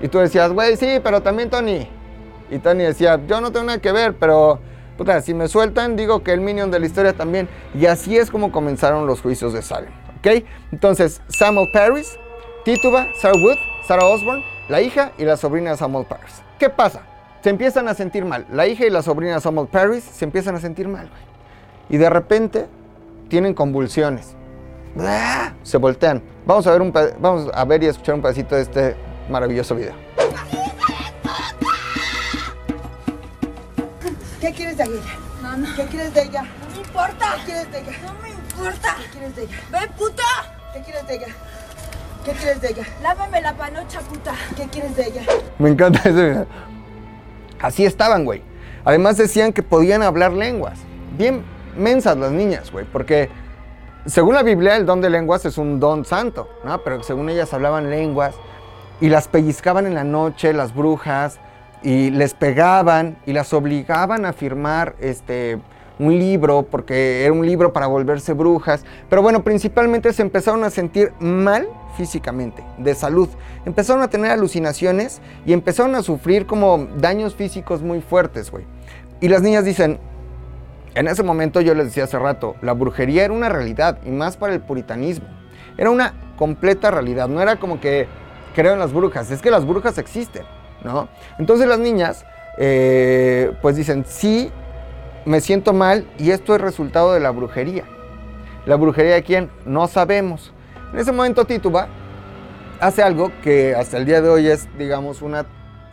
[0.00, 1.88] Y tú decías, güey, sí, pero también Tony.
[2.50, 4.60] Y Tony decía, yo no tengo nada que ver, pero
[4.96, 7.48] puta, si me sueltan, digo que el minion de la historia también.
[7.74, 9.92] Y así es como comenzaron los juicios de Salem.
[10.18, 10.44] ¿Ok?
[10.72, 12.18] Entonces, Samuel Paris,
[12.64, 16.42] Tituba, Sarah Wood, Sarah Osborne, la hija y la sobrina de Samuel Paris.
[16.58, 17.02] ¿Qué pasa?
[17.42, 18.46] Se empiezan a sentir mal.
[18.50, 21.22] La hija y la sobrina de Samuel Paris se empiezan a sentir mal, güey.
[21.88, 22.66] Y de repente
[23.28, 24.34] tienen convulsiones.
[24.94, 25.54] ¡Blah!
[25.62, 26.22] Se voltean.
[26.46, 28.96] Vamos a ver un vamos a ver y escuchar un pedacito de este
[29.28, 30.05] maravilloso video.
[34.40, 35.00] ¿Qué quieres de ella?
[35.42, 35.76] No, no.
[35.76, 36.42] ¿Qué quieres de ella?
[36.42, 37.26] No me importa.
[37.36, 37.92] ¿Qué quieres de ella?
[38.04, 38.96] No me importa.
[39.02, 39.56] ¿Qué quieres de ella?
[39.72, 40.22] Ve, puta.
[40.72, 41.26] ¿Qué quieres de ella?
[42.24, 42.84] ¿Qué quieres de ella?
[43.02, 44.34] Lávame la panocha, puta.
[44.56, 45.22] ¿Qué quieres de ella?
[45.58, 46.46] Me encanta ese.
[47.60, 48.42] Así estaban, güey.
[48.84, 50.78] Además decían que podían hablar lenguas.
[51.16, 51.42] Bien
[51.76, 53.30] mensas las niñas, güey, porque
[54.06, 56.82] según la Biblia el don de lenguas es un don santo, ¿no?
[56.82, 58.34] Pero según ellas hablaban lenguas
[59.00, 61.38] y las pellizcaban en la noche las brujas
[61.86, 65.60] y les pegaban y las obligaban a firmar este
[66.00, 70.70] un libro porque era un libro para volverse brujas, pero bueno, principalmente se empezaron a
[70.70, 73.28] sentir mal físicamente, de salud.
[73.64, 78.64] Empezaron a tener alucinaciones y empezaron a sufrir como daños físicos muy fuertes, güey.
[79.20, 80.00] Y las niñas dicen,
[80.96, 84.36] en ese momento yo les decía hace rato, la brujería era una realidad y más
[84.36, 85.28] para el puritanismo.
[85.78, 88.08] Era una completa realidad, no era como que
[88.56, 90.42] creo en las brujas, es que las brujas existen,
[91.38, 92.24] Entonces las niñas
[92.58, 94.50] eh, pues dicen, sí,
[95.24, 97.84] me siento mal y esto es resultado de la brujería.
[98.64, 99.50] ¿La brujería de quién?
[99.64, 100.52] No sabemos.
[100.92, 101.88] En ese momento Tituba
[102.80, 105.46] hace algo que hasta el día de hoy es, digamos, una,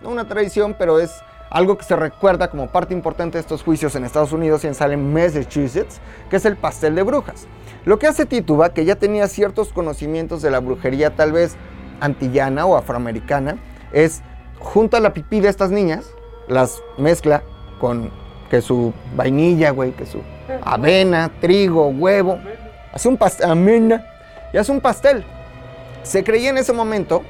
[0.03, 1.11] una tradición, pero es
[1.49, 4.73] algo que se recuerda como parte importante de estos juicios en Estados Unidos y en
[4.73, 7.47] Salem, Massachusetts, que es el pastel de brujas.
[7.85, 11.55] Lo que hace Tituba, que ya tenía ciertos conocimientos de la brujería tal vez
[11.99, 13.57] antillana o afroamericana,
[13.91, 14.23] es
[14.63, 16.09] junta la pipí de estas niñas,
[16.47, 17.43] las mezcla
[17.79, 18.09] con
[18.49, 20.21] que su vainilla, güey, que su
[20.63, 22.39] avena, trigo, huevo,
[22.91, 24.05] hace un pastel, amena,
[24.51, 25.23] y hace un pastel.
[26.03, 27.23] Se creía en ese momento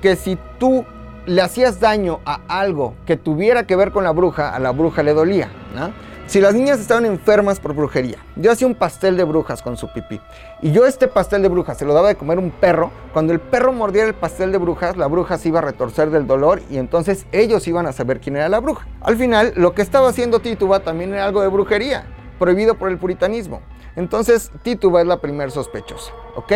[0.00, 0.84] que si tú
[1.26, 5.02] le hacías daño a algo que tuviera que ver con la bruja, a la bruja
[5.02, 5.50] le dolía.
[5.74, 5.92] ¿no?
[6.30, 9.92] Si las niñas estaban enfermas por brujería, yo hacía un pastel de brujas con su
[9.92, 10.20] pipí.
[10.62, 12.92] Y yo este pastel de brujas se lo daba de comer un perro.
[13.12, 16.28] Cuando el perro mordiera el pastel de brujas, la bruja se iba a retorcer del
[16.28, 18.86] dolor y entonces ellos iban a saber quién era la bruja.
[19.00, 22.06] Al final, lo que estaba haciendo Tituba también era algo de brujería,
[22.38, 23.60] prohibido por el puritanismo.
[23.96, 26.52] Entonces, Tituba es la primer sospechosa, ¿ok?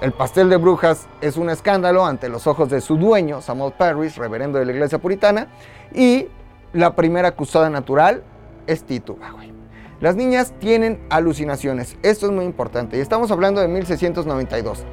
[0.00, 4.16] El pastel de brujas es un escándalo ante los ojos de su dueño, Samuel Parrish,
[4.16, 5.48] reverendo de la iglesia puritana,
[5.92, 6.28] y
[6.72, 8.22] la primera acusada natural
[8.70, 9.52] es Tituba, güey.
[10.00, 14.84] Las niñas tienen alucinaciones, esto es muy importante, y estamos hablando de 1692.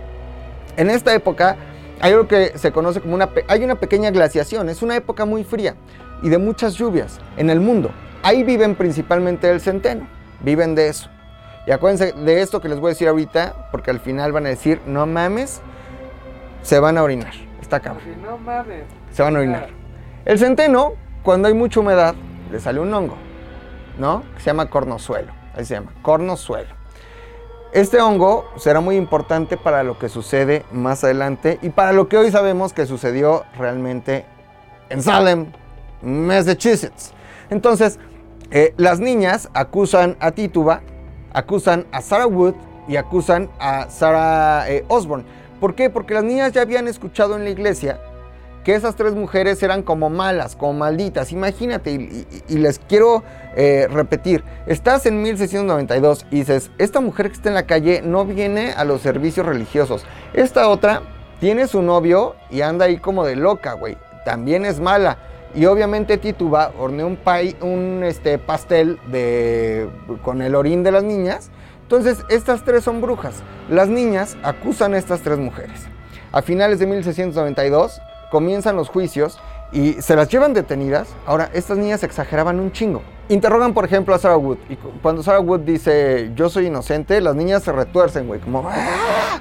[0.76, 1.56] En esta época
[2.02, 5.44] hay algo que se conoce como una, hay una pequeña glaciación, es una época muy
[5.44, 5.76] fría
[6.22, 7.92] y de muchas lluvias en el mundo.
[8.22, 10.08] Ahí viven principalmente el centeno,
[10.42, 11.10] viven de eso.
[11.66, 14.50] Y acuérdense de esto que les voy a decir ahorita, porque al final van a
[14.50, 15.62] decir, no mames,
[16.64, 17.34] se van a orinar.
[17.62, 18.04] Está cabrón.
[18.24, 18.84] No mames.
[19.12, 19.70] Se van a orinar.
[20.26, 22.16] El centeno, cuando hay mucha humedad,
[22.52, 23.18] le sale un hongo,
[23.98, 24.24] ¿no?
[24.36, 25.32] Que se llama cornozuelo.
[25.56, 26.76] Ahí se llama, cornozuelo.
[27.74, 32.18] Este hongo será muy importante para lo que sucede más adelante y para lo que
[32.18, 34.26] hoy sabemos que sucedió realmente
[34.90, 35.48] en Salem,
[36.02, 37.12] Massachusetts.
[37.50, 38.00] Entonces,
[38.52, 40.82] eh, las niñas acusan a Tituba,
[41.34, 42.56] acusan a Sarah Wood
[42.88, 45.26] y acusan a Sarah eh, Osborne.
[45.60, 45.90] ¿Por qué?
[45.90, 48.00] Porque las niñas ya habían escuchado en la iglesia
[48.68, 51.32] que esas tres mujeres eran como malas, como malditas.
[51.32, 51.90] Imagínate,
[52.50, 53.24] y, les quiero
[53.56, 58.26] eh, repetir, estás en 1692 y dices, esta mujer que está en la calle no
[58.26, 60.06] viene a los servicios religiosos.
[60.34, 61.02] Esta otra
[61.40, 63.98] tiene su novio y anda ahí como de loca, güey.
[64.26, 65.18] También es mala.
[65.56, 67.18] Y obviamente Tituba horneó un,
[67.62, 69.00] un este, pastel
[70.24, 71.52] con el orín de las niñas.
[71.84, 73.36] Entonces, estas tres son brujas.
[73.70, 75.88] Las niñas acusan a estas tres mujeres.
[76.34, 78.02] A finales de 1692
[78.32, 79.40] comienzan los juicios
[79.72, 81.10] y se las llevan detenidas.
[81.26, 83.02] Ahora, estas niñas exageraban un chingo.
[83.30, 84.58] Interrogan, por ejemplo, a Sarah Wood.
[84.70, 88.68] Y cu- cuando Sarah Wood dice, yo soy inocente, las niñas se retuercen, güey, como...
[88.70, 89.40] "Ah".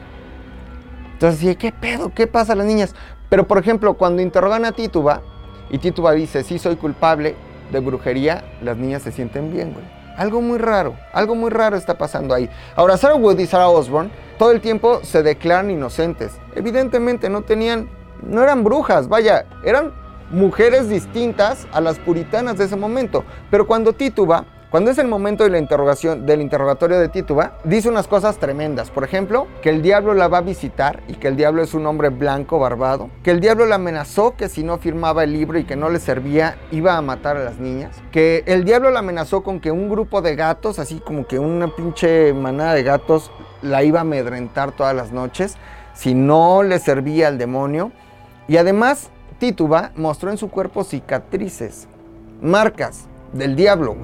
[1.12, 2.12] Entonces, ¿qué pedo?
[2.14, 2.94] ¿Qué pasa a las niñas?
[3.28, 5.22] Pero, por ejemplo, cuando interrogan a Tituba
[5.70, 7.34] y Tituba dice, sí, soy culpable
[7.72, 9.84] de brujería, las niñas se sienten bien, güey.
[10.16, 12.48] Algo muy raro, algo muy raro está pasando ahí.
[12.74, 16.32] Ahora, Sarah Wood y Sarah Osborne todo el tiempo se declaran inocentes.
[16.54, 17.88] Evidentemente no tenían,
[18.22, 19.92] no eran brujas, vaya, eran
[20.30, 23.24] mujeres distintas a las puritanas de ese momento.
[23.50, 27.88] Pero cuando Tituba, cuando es el momento de la interrogación, del interrogatorio de Tituba, dice
[27.88, 28.90] unas cosas tremendas.
[28.90, 31.86] Por ejemplo, que el diablo la va a visitar y que el diablo es un
[31.86, 33.08] hombre blanco, barbado.
[33.22, 36.00] Que el diablo la amenazó que si no firmaba el libro y que no le
[36.00, 37.96] servía, iba a matar a las niñas.
[38.10, 41.68] Que el diablo la amenazó con que un grupo de gatos, así como que una
[41.74, 43.30] pinche manada de gatos,
[43.62, 45.56] la iba a amedrentar todas las noches
[45.94, 47.92] si no le servía al demonio.
[48.48, 51.88] Y además, Tituba mostró en su cuerpo cicatrices,
[52.40, 53.96] marcas del diablo.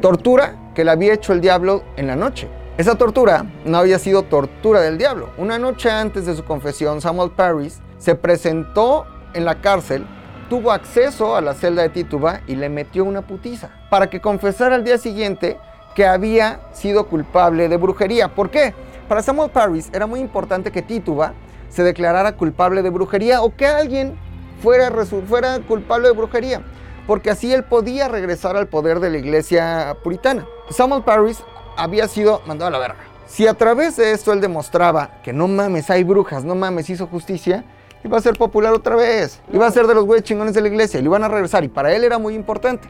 [0.00, 2.48] Tortura que le había hecho el diablo en la noche.
[2.76, 5.30] Esa tortura no había sido tortura del diablo.
[5.38, 10.06] Una noche antes de su confesión, Samuel Paris se presentó en la cárcel,
[10.50, 14.74] tuvo acceso a la celda de Tituba y le metió una putiza para que confesara
[14.74, 15.58] al día siguiente
[15.94, 18.28] que había sido culpable de brujería.
[18.28, 18.74] ¿Por qué?
[19.08, 21.32] Para Samuel Paris era muy importante que Tituba
[21.68, 24.18] se declarara culpable de brujería o que alguien
[24.62, 24.90] fuera,
[25.28, 26.62] fuera culpable de brujería,
[27.06, 30.46] porque así él podía regresar al poder de la iglesia puritana.
[30.70, 31.42] Samuel Paris
[31.76, 32.98] había sido mandado a la verga.
[33.26, 37.06] Si a través de esto él demostraba que no mames, hay brujas, no mames, hizo
[37.06, 37.64] justicia,
[38.04, 39.40] iba a ser popular otra vez.
[39.52, 41.64] Iba a ser de los güeyes chingones de la iglesia y lo iban a regresar.
[41.64, 42.88] Y para él era muy importante.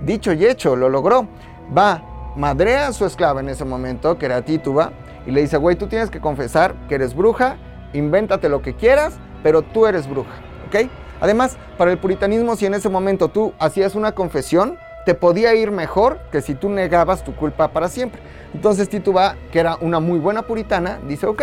[0.00, 1.28] Dicho y hecho, lo logró.
[1.76, 2.02] Va,
[2.36, 4.92] madrea a su esclava en ese momento, que era Tituba,
[5.24, 7.56] y le dice, güey, tú tienes que confesar que eres bruja
[7.92, 10.34] invéntate lo que quieras, pero tú eres bruja,
[10.68, 10.90] ¿ok?
[11.20, 15.70] Además, para el puritanismo, si en ese momento tú hacías una confesión, te podía ir
[15.70, 18.20] mejor que si tú negabas tu culpa para siempre.
[18.52, 21.42] Entonces Tituba, que era una muy buena puritana, dice, ok,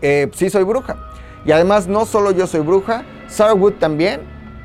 [0.00, 0.96] eh, sí soy bruja.
[1.44, 4.22] Y además no solo yo soy bruja, Sarah Wood también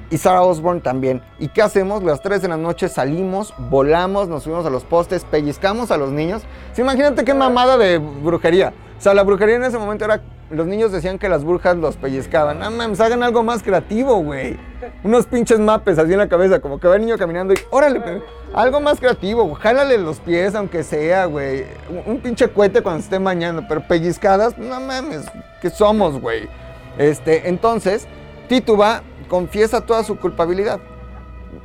[0.09, 1.21] y Sarah Osborne también.
[1.37, 2.03] ¿Y qué hacemos?
[2.03, 6.11] Las 3 de la noche salimos, volamos, nos subimos a los postes, pellizcamos a los
[6.11, 6.43] niños.
[6.77, 8.73] imagínate qué mamada de brujería.
[8.97, 10.21] O sea, la brujería en ese momento era
[10.51, 12.59] los niños decían que las brujas los pellizcaban.
[12.59, 14.57] No mames, hagan algo más creativo, güey.
[15.03, 18.21] Unos pinches mapes así en la cabeza, como que va el niño caminando y órale,
[18.53, 21.65] algo más creativo, jálale los pies aunque sea, güey.
[22.05, 25.25] Un, pinche cohete cuando esté mañana, pero pellizcadas, no mames,
[25.61, 26.49] ¿qué somos, güey?
[26.97, 28.07] Este, entonces,
[28.47, 30.79] Tituba confiesa toda su culpabilidad.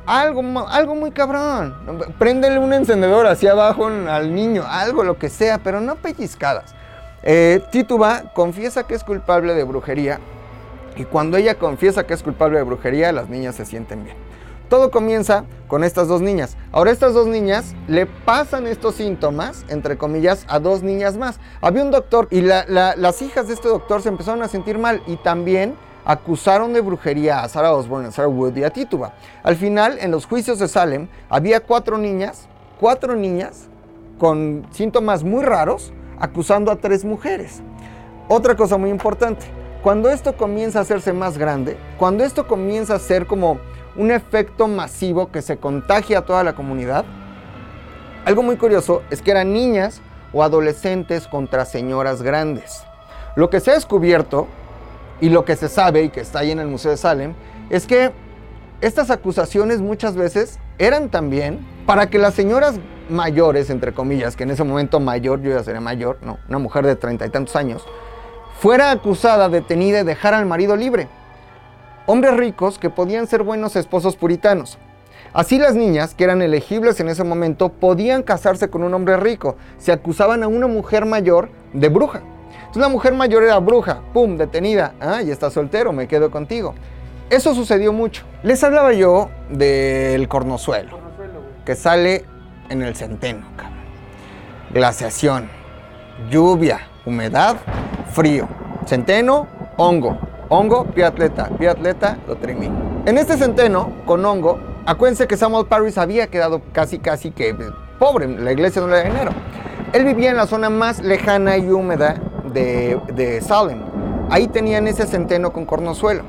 [0.05, 1.75] Algo, algo muy cabrón.
[2.19, 6.75] Préndele un encendedor hacia abajo al niño, algo, lo que sea, pero no pellizcadas.
[7.27, 10.19] Eh, Tituba confiesa que es culpable de brujería
[10.95, 14.15] y cuando ella confiesa que es culpable de brujería, las niñas se sienten bien.
[14.69, 16.55] Todo comienza con estas dos niñas.
[16.71, 21.39] Ahora estas dos niñas le pasan estos síntomas, entre comillas, a dos niñas más.
[21.61, 25.17] Había un doctor y las hijas de este doctor se empezaron a sentir mal y
[25.17, 29.13] también acusaron de brujería a Sarah Osborne, a Sarah Wood y a Tituba.
[29.41, 32.47] Al final, en los juicios de Salem, había cuatro niñas,
[32.79, 33.67] cuatro niñas
[34.19, 37.61] con síntomas muy raros, acusando a tres mujeres.
[38.27, 39.45] Otra cosa muy importante,
[39.83, 43.59] cuando esto comienza a hacerse más grande, cuando esto comienza a ser como
[43.95, 47.05] un efecto masivo que se contagia a toda la comunidad,
[48.25, 50.01] algo muy curioso es que eran niñas
[50.33, 52.83] o adolescentes contra señoras grandes.
[53.35, 54.47] Lo que se ha descubierto
[55.21, 57.35] y lo que se sabe y que está ahí en el Museo de Salem
[57.69, 58.11] es que
[58.81, 62.79] estas acusaciones muchas veces eran también para que las señoras
[63.09, 66.85] mayores, entre comillas, que en ese momento mayor, yo ya sería mayor, no, una mujer
[66.85, 67.85] de treinta y tantos años,
[68.59, 71.07] fuera acusada, detenida y dejar al marido libre.
[72.05, 74.77] Hombres ricos que podían ser buenos esposos puritanos.
[75.33, 79.57] Así las niñas, que eran elegibles en ese momento, podían casarse con un hombre rico.
[79.77, 82.21] Se acusaban a una mujer mayor de bruja.
[82.57, 84.93] Entonces la mujer mayor era bruja, pum, detenida.
[84.99, 86.73] Ah, y está soltero, me quedo contigo.
[87.29, 88.23] Eso sucedió mucho.
[88.43, 90.99] Les hablaba yo del cornozuelo,
[91.65, 92.23] que sale
[92.69, 93.45] en el centeno.
[94.71, 95.49] Glaciación,
[96.29, 97.57] lluvia, humedad,
[98.11, 98.47] frío.
[98.85, 99.47] Centeno,
[99.77, 100.17] hongo.
[100.49, 101.49] Hongo, pie atleta.
[101.57, 103.03] Pie atleta, lo termino.
[103.05, 107.55] En este centeno, con hongo, acuérdense que Samuel Paris había quedado casi, casi que eh,
[107.99, 108.27] pobre.
[108.27, 109.31] La iglesia no le da dinero.
[109.93, 112.15] Él vivía en la zona más lejana y húmeda
[112.53, 113.79] de, de Salem.
[114.29, 116.23] Ahí tenían ese centeno con cornozuelo.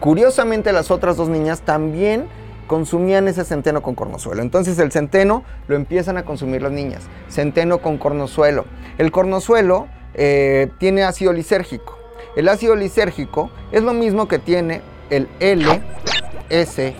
[0.00, 2.26] Curiosamente, las otras dos niñas también
[2.72, 4.40] consumían ese centeno con cornozuelo.
[4.40, 7.02] Entonces el centeno lo empiezan a consumir las niñas.
[7.28, 8.64] Centeno con cornozuelo.
[8.96, 11.98] El cornozuelo eh, tiene ácido lisérgico.
[12.34, 16.94] El ácido lisérgico es lo mismo que tiene el LSD.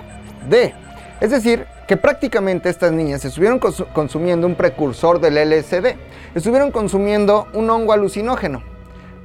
[1.22, 3.58] Es decir, que prácticamente estas niñas estuvieron
[3.94, 5.96] consumiendo un precursor del LSD.
[6.34, 8.62] Estuvieron consumiendo un hongo alucinógeno.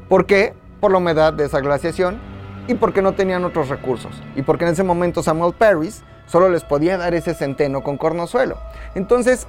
[0.07, 0.53] ¿Por qué?
[0.79, 2.21] Por la humedad de esa glaciación
[2.69, 4.23] y porque no tenían otros recursos.
[4.37, 8.57] Y porque en ese momento Samuel Parris solo les podía dar ese centeno con cornozuelo.
[8.95, 9.47] Entonces,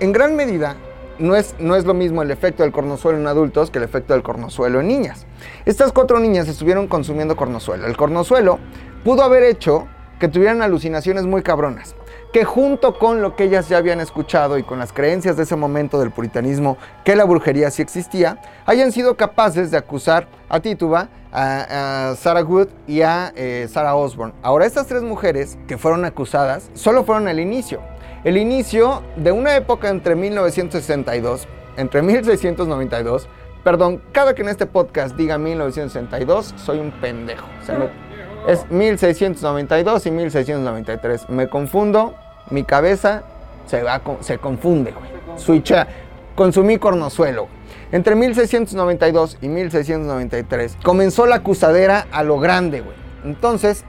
[0.00, 0.76] en gran medida,
[1.18, 4.14] no es, no es lo mismo el efecto del cornozuelo en adultos que el efecto
[4.14, 5.26] del cornozuelo en niñas.
[5.66, 7.86] Estas cuatro niñas estuvieron consumiendo cornozuelo.
[7.86, 8.58] El cornozuelo
[9.04, 9.86] pudo haber hecho
[10.18, 11.94] que tuvieran alucinaciones muy cabronas,
[12.32, 15.56] que junto con lo que ellas ya habían escuchado y con las creencias de ese
[15.56, 21.08] momento del puritanismo, que la brujería sí existía, hayan sido capaces de acusar a Tituba,
[21.32, 24.34] a, Sarah Wood y a eh, Sarah Osborne.
[24.42, 27.80] Ahora, estas tres mujeres que fueron acusadas solo fueron el inicio.
[28.22, 33.28] El inicio de una época entre 1962, entre 1692,
[33.64, 37.46] perdón, cada que en este podcast diga 1962, soy un pendejo.
[37.60, 38.09] O sea, me-
[38.46, 41.28] es 1692 y 1693.
[41.28, 42.14] Me confundo,
[42.50, 43.22] mi cabeza
[43.66, 45.10] se, va, se confunde, güey.
[45.38, 45.86] Switcha,
[46.34, 47.48] consumí cornozuelo.
[47.92, 52.96] Entre 1692 y 1693 comenzó la acusadera a lo grande, güey.
[53.24, 53.84] Entonces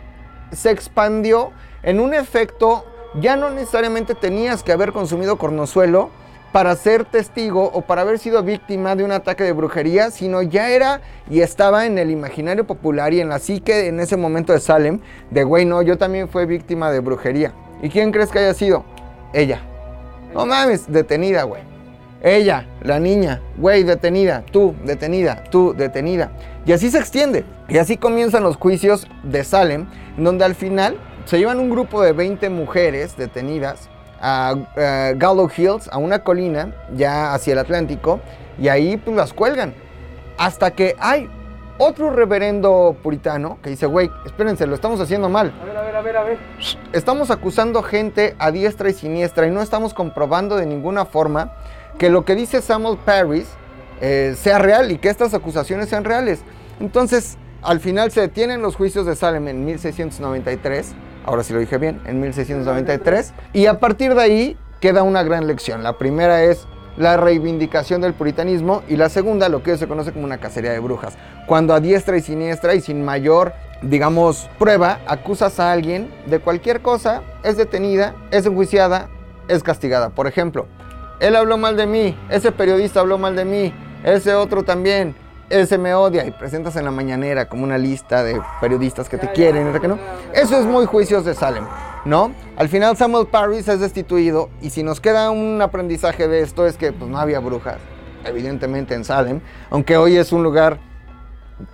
[0.51, 1.51] se expandió
[1.83, 2.85] en un efecto,
[3.19, 6.09] ya no necesariamente tenías que haber consumido cornozuelo
[6.51, 10.69] para ser testigo o para haber sido víctima de un ataque de brujería, sino ya
[10.69, 14.59] era y estaba en el imaginario popular y en la psique en ese momento de
[14.59, 14.99] Salem,
[15.29, 17.53] de güey, no, yo también fui víctima de brujería.
[17.81, 18.83] ¿Y quién crees que haya sido?
[19.33, 19.61] Ella.
[20.33, 21.63] No mames, detenida, güey.
[22.23, 26.31] Ella, la niña, güey, detenida, tú, detenida, tú, detenida.
[26.65, 27.43] Y así se extiende.
[27.67, 29.87] Y así comienzan los juicios de Salem,
[30.17, 33.89] donde al final se llevan un grupo de 20 mujeres detenidas
[34.21, 38.19] a, eh, Gallow Hills, a una colina ya hacia el Atlántico,
[38.59, 39.73] y ahí pues las cuelgan.
[40.37, 41.29] Hasta que hay
[41.77, 45.51] otro reverendo puritano que dice, güey, espérense, lo estamos haciendo mal.
[45.61, 46.37] A ver, a ver, a ver, a ver.
[46.93, 51.53] Estamos acusando gente a diestra y siniestra y no estamos comprobando de ninguna forma
[51.97, 53.47] que lo que dice Samuel Parris
[53.99, 56.41] eh, sea real y que estas acusaciones sean reales.
[56.79, 60.93] Entonces, al final se detienen los juicios de Salem en 1693,
[61.25, 65.47] ahora sí lo dije bien, en 1693, y a partir de ahí queda una gran
[65.47, 65.83] lección.
[65.83, 66.67] La primera es
[66.97, 70.79] la reivindicación del puritanismo y la segunda lo que se conoce como una cacería de
[70.79, 71.17] brujas.
[71.47, 76.81] Cuando a diestra y siniestra y sin mayor, digamos, prueba, acusas a alguien de cualquier
[76.81, 79.09] cosa, es detenida, es enjuiciada,
[79.47, 80.09] es castigada.
[80.09, 80.67] Por ejemplo,
[81.19, 85.15] él habló mal de mí, ese periodista habló mal de mí, ese otro también,
[85.51, 89.31] ese me odia y presentas en la mañanera como una lista de periodistas que te
[89.31, 89.99] quieren y otro que no.
[90.33, 91.65] Eso es muy juicios de Salem,
[92.05, 92.31] ¿no?
[92.55, 96.77] Al final Samuel Parris es destituido y si nos queda un aprendizaje de esto es
[96.77, 97.77] que pues no había brujas,
[98.23, 100.79] evidentemente en Salem, aunque hoy es un lugar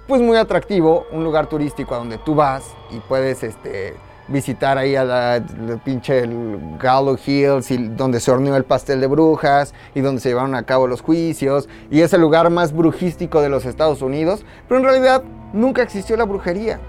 [0.07, 3.95] pues muy atractivo, un lugar turístico a donde tú vas y puedes este
[4.27, 5.43] visitar ahí a la,
[5.83, 10.29] pinche el Gallow Hills y donde se horneó el pastel de brujas y donde se
[10.29, 14.45] llevaron a cabo los juicios y es el lugar más brujístico de los Estados Unidos,
[14.67, 15.23] pero en realidad
[15.53, 16.79] nunca existió la brujería.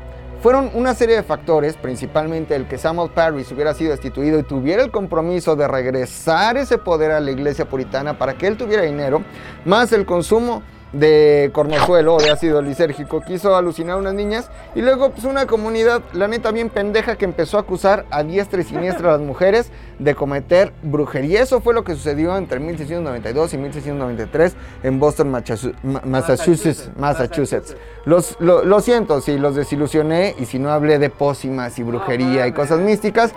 [0.41, 4.85] Fueron una serie de factores, principalmente el que Samuel Parris hubiera sido destituido y tuviera
[4.85, 9.23] el compromiso de regresar ese poder a la iglesia puritana para que él tuviera dinero,
[9.65, 10.63] más el consumo
[10.93, 15.25] de cornozuelo o de ácido lisérgico que hizo alucinar a unas niñas y luego pues
[15.25, 19.13] una comunidad la neta bien pendeja que empezó a acusar a diestra y siniestra a
[19.19, 21.43] las mujeres de cometer brujería.
[21.43, 26.91] Eso fue lo que sucedió entre 1692 y 1693 en Boston, Massachusetts.
[26.97, 27.77] Massachusetts.
[28.05, 32.47] Los, lo, lo siento si los desilusioné y si no hablé de pócimas y brujería
[32.47, 33.33] y cosas místicas,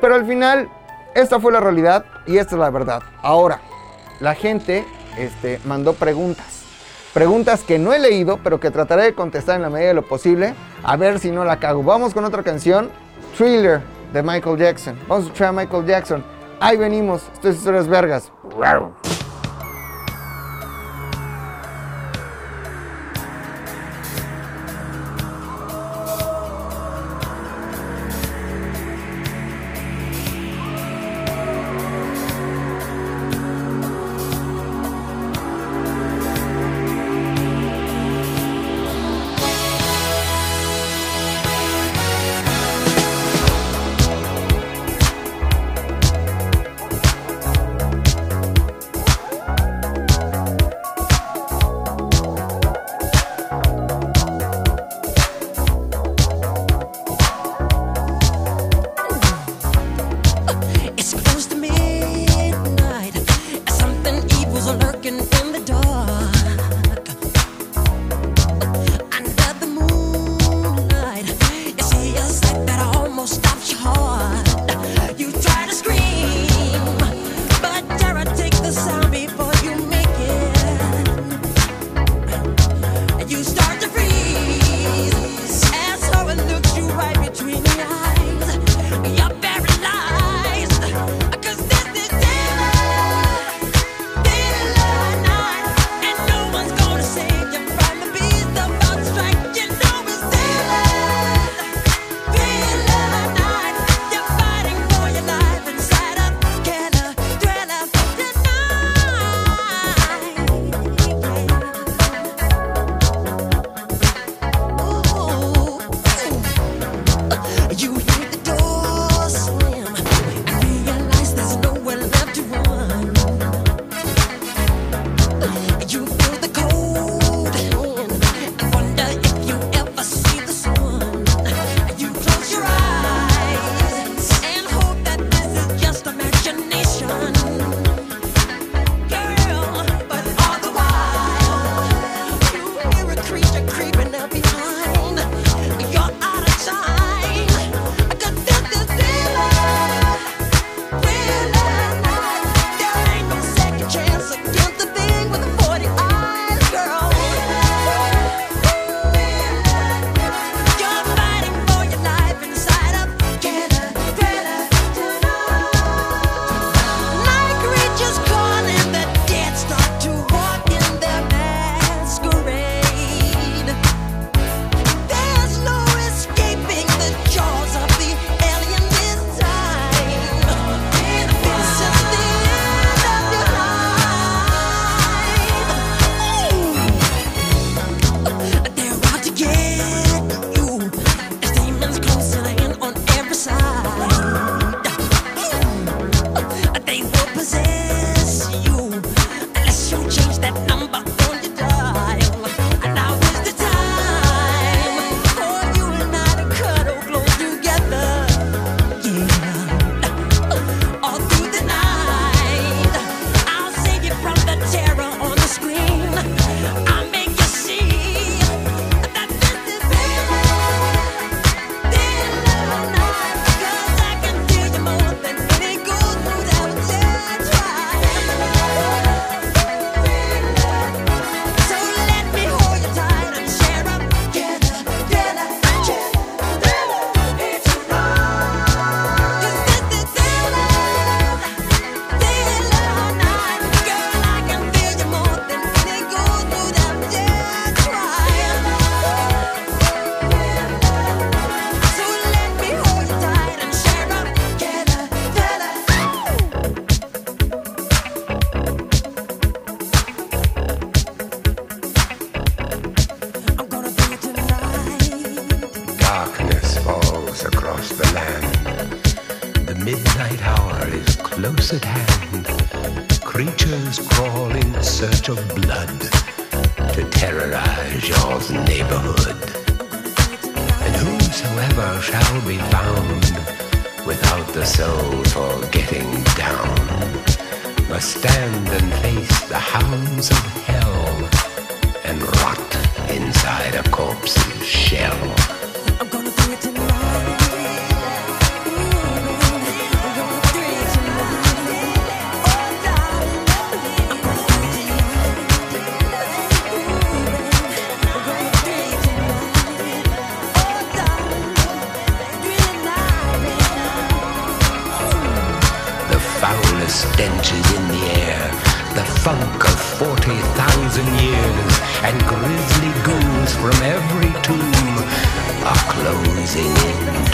[0.00, 0.68] pero al final
[1.14, 3.02] esta fue la realidad y esta es la verdad.
[3.22, 3.60] Ahora,
[4.20, 4.84] la gente
[5.18, 6.61] este, mandó preguntas.
[7.12, 10.02] Preguntas que no he leído, pero que trataré de contestar en la medida de lo
[10.02, 10.54] posible.
[10.82, 11.82] A ver si no la cago.
[11.82, 12.90] Vamos con otra canción.
[13.36, 13.82] Thriller
[14.14, 14.98] de Michael Jackson.
[15.08, 16.24] Vamos a escuchar a Michael Jackson.
[16.58, 17.22] Ahí venimos.
[17.34, 18.32] Esto es Historias Vergas.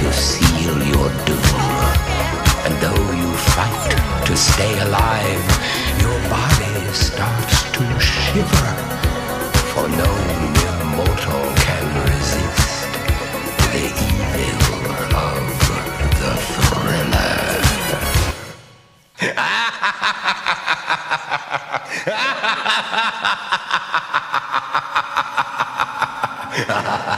[0.08, 1.44] To seal your doom.
[2.64, 3.90] And though you fight
[4.26, 5.44] to stay alive,
[6.00, 8.70] your body starts to shiver,
[9.70, 10.10] for no
[10.54, 12.90] mere mortal can resist
[13.74, 14.82] the evil
[15.28, 15.44] of
[16.20, 17.38] the thriller.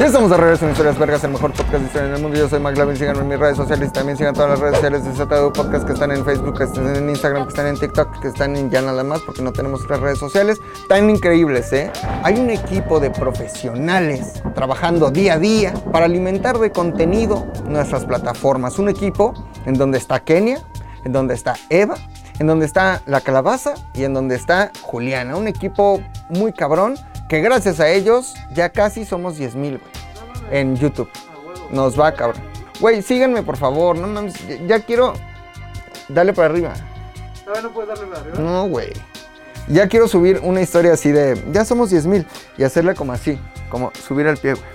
[0.00, 2.38] Ya estamos de regreso en Historias Vergas, el mejor podcast de historia en el mundo.
[2.38, 5.04] Yo soy McLavin, síganme en mis redes sociales y también sigan todas las redes sociales
[5.04, 8.18] de ZDU Podcast que están en Facebook, que están en Instagram, que están en TikTok,
[8.18, 10.58] que están en ya nada más porque no tenemos otras redes sociales.
[10.88, 11.92] Tan increíbles, ¿eh?
[12.22, 18.78] Hay un equipo de profesionales trabajando día a día para alimentar de contenido nuestras plataformas.
[18.78, 19.34] Un equipo
[19.66, 20.62] en donde está Kenia,
[21.04, 21.96] en donde está Eva,
[22.38, 25.36] en donde está La Calabaza y en donde está Juliana.
[25.36, 26.00] Un equipo
[26.30, 26.94] muy cabrón
[27.30, 29.92] que gracias a ellos ya casi somos 10 mil, güey.
[30.50, 31.08] En YouTube.
[31.70, 32.42] Nos va, cabrón.
[32.80, 33.96] Güey, síganme, por favor.
[33.96, 34.34] No mames,
[34.66, 35.14] ya, quiero...
[36.08, 36.74] Dale para arriba.
[37.44, 38.38] ¿Todavía no puedes darle para arriba?
[38.40, 38.92] No, güey.
[39.68, 41.40] Ya quiero subir una historia así de...
[41.52, 42.26] Ya somos 10 mil.
[42.58, 43.38] Y hacerla como así.
[43.68, 44.66] Como subir al pie, güey.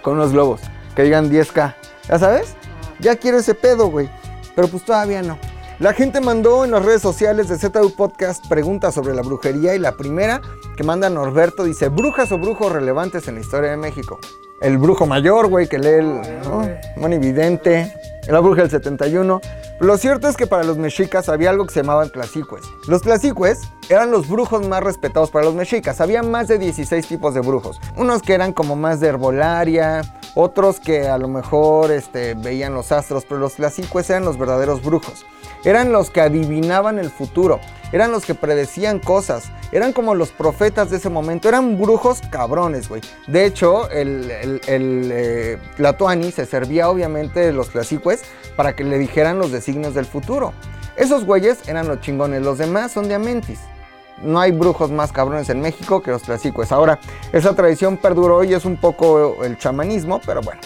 [0.00, 0.60] Con unos globos.
[0.94, 1.74] Que digan 10k.
[2.08, 2.54] ¿Ya sabes?
[3.00, 4.08] Ya quiero ese pedo, güey.
[4.54, 5.36] Pero pues todavía no.
[5.80, 9.78] La gente mandó en las redes sociales de ZU Podcast preguntas sobre la brujería y
[9.78, 10.42] la primera
[10.76, 14.18] que manda Norberto dice, brujas o brujos relevantes en la historia de México.
[14.60, 16.68] El brujo mayor, güey, que lee el ¿no?
[16.96, 17.94] monividente,
[18.26, 19.40] la bruja del 71.
[19.78, 22.64] Lo cierto es que para los mexicas había algo que se llamaban clasicues.
[22.88, 26.00] Los clasicues eran los brujos más respetados para los mexicas.
[26.00, 27.80] Había más de 16 tipos de brujos.
[27.96, 30.02] Unos que eran como más de herbolaria,
[30.34, 34.82] otros que a lo mejor este, veían los astros, pero los clasicues eran los verdaderos
[34.82, 35.24] brujos.
[35.64, 37.60] Eran los que adivinaban el futuro,
[37.92, 42.88] eran los que predecían cosas, eran como los profetas de ese momento, eran brujos cabrones,
[42.88, 43.02] güey.
[43.26, 45.58] De hecho, el, el, el eh,
[46.32, 48.22] se servía obviamente de los clasicues
[48.56, 50.52] para que le dijeran los designios del futuro.
[50.96, 53.60] Esos güeyes eran los chingones, los demás son diamantis.
[54.22, 56.72] No hay brujos más cabrones en México que los clasicues.
[56.72, 56.98] Ahora,
[57.32, 60.60] esa tradición perduró y es un poco el chamanismo, pero bueno.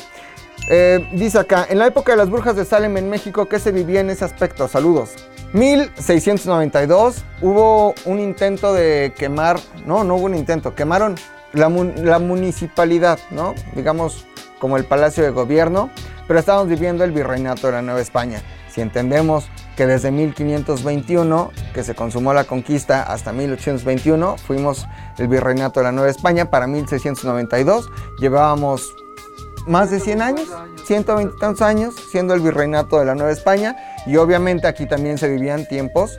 [0.69, 3.73] Eh, dice acá, en la época de las brujas de Salem en México, ¿qué se
[3.73, 4.69] vivía en ese aspecto?
[4.69, 5.11] Saludos.
[5.53, 11.17] 1692 hubo un intento de quemar, no, no hubo un intento, quemaron
[11.53, 13.55] la, mun- la municipalidad, ¿no?
[13.75, 14.27] Digamos
[14.59, 15.91] como el palacio de gobierno,
[16.27, 18.41] pero estábamos viviendo el virreinato de la Nueva España.
[18.71, 24.87] Si entendemos que desde 1521, que se consumó la conquista, hasta 1821, fuimos
[25.19, 28.95] el virreinato de la Nueva España, para 1692 llevábamos
[29.67, 30.49] más de 100 años,
[30.87, 33.77] 120 y tantos años, siendo el virreinato de la Nueva España.
[34.07, 36.19] Y obviamente aquí también se vivían tiempos,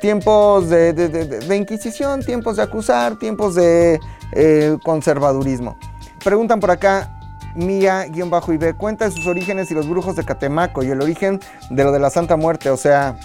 [0.00, 4.00] tiempos de, de- de- de- Inquisición, tiempos de acusar, tiempos de
[4.32, 5.78] eh, conservadurismo.
[6.24, 7.12] Preguntan por acá,
[7.54, 11.40] Mía-IB, cuenta de sus orígenes y los brujos de Catemaco y el origen
[11.70, 12.70] de lo de la Santa Muerte.
[12.70, 13.16] O sea,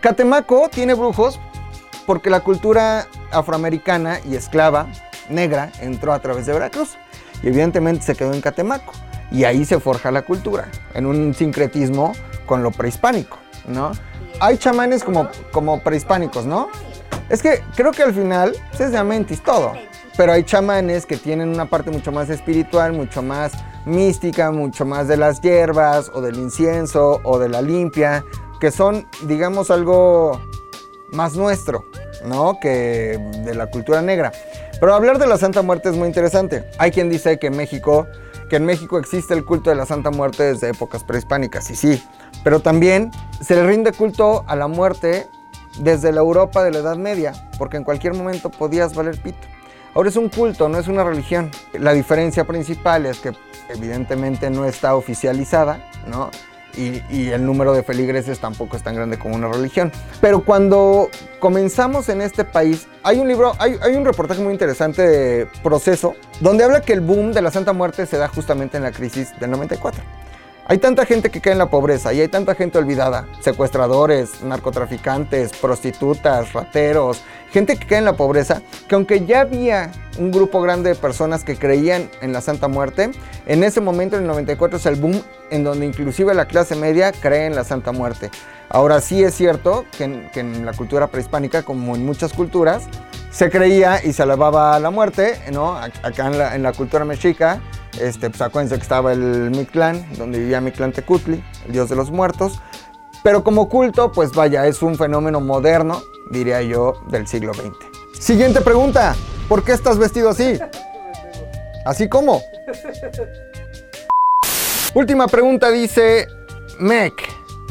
[0.00, 1.38] Catemaco tiene brujos
[2.06, 4.86] porque la cultura afroamericana y esclava
[5.28, 6.96] negra entró a través de Veracruz
[7.42, 8.92] y evidentemente se quedó en Catemaco.
[9.30, 12.14] Y ahí se forja la cultura, en un sincretismo
[12.46, 13.36] con lo prehispánico,
[13.66, 13.92] ¿no?
[14.40, 16.68] Hay chamanes como, como prehispánicos, ¿no?
[17.28, 19.72] Es que creo que al final pues, es de Amentis todo.
[20.16, 23.52] Pero hay chamanes que tienen una parte mucho más espiritual, mucho más
[23.84, 28.24] mística, mucho más de las hierbas o del incienso o de la limpia,
[28.60, 30.40] que son, digamos, algo
[31.12, 31.84] más nuestro,
[32.24, 32.58] ¿no?
[32.60, 34.32] Que de la cultura negra.
[34.80, 36.64] Pero hablar de la Santa Muerte es muy interesante.
[36.78, 38.06] Hay quien dice que en México,
[38.48, 42.04] que en México existe el culto de la Santa Muerte desde épocas prehispánicas, y sí.
[42.44, 43.10] Pero también
[43.40, 45.28] se le rinde culto a la muerte
[45.80, 49.46] desde la Europa de la Edad Media, porque en cualquier momento podías valer pito.
[49.94, 51.50] Ahora es un culto, no es una religión.
[51.72, 53.32] La diferencia principal es que
[53.68, 56.30] evidentemente no está oficializada, ¿no?
[56.78, 59.92] Y, el número de feligreses tampoco es tan grande como una religión.
[60.20, 61.10] Pero cuando
[61.40, 66.14] comenzamos en este país, hay un libro, hay, hay un reportaje muy interesante de Proceso,
[66.40, 69.38] donde habla que el boom de la Santa Muerte se da justamente en la crisis
[69.40, 70.02] del 94.
[70.70, 73.26] Hay tanta gente que cae en la pobreza y hay tanta gente olvidada.
[73.40, 80.30] Secuestradores, narcotraficantes, prostitutas, rateros, gente que cae en la pobreza, que aunque ya había un
[80.30, 83.10] grupo grande de personas que creían en la Santa Muerte,
[83.46, 87.12] en ese momento, en el 94, es el boom en donde inclusive la clase media
[87.12, 88.30] cree en la Santa Muerte.
[88.68, 92.82] Ahora sí es cierto que en, la cultura prehispánica, como en muchas culturas,
[93.30, 95.78] se creía y se alababa la muerte, ¿no?
[95.80, 97.60] Ac- Acá en la cultura mexica,
[98.00, 102.10] este, pues acuérdense que estaba el Mictlán, donde vivía Mictlán Tecutli, el dios de los
[102.10, 102.60] muertos.
[103.22, 107.74] Pero como culto, pues vaya, es un fenómeno moderno, diría yo, del siglo XX.
[108.18, 109.16] Siguiente pregunta,
[109.48, 110.58] ¿por qué estás vestido así?
[111.84, 112.42] ¿Así como?
[114.94, 116.26] Última pregunta dice
[116.78, 117.14] Mec.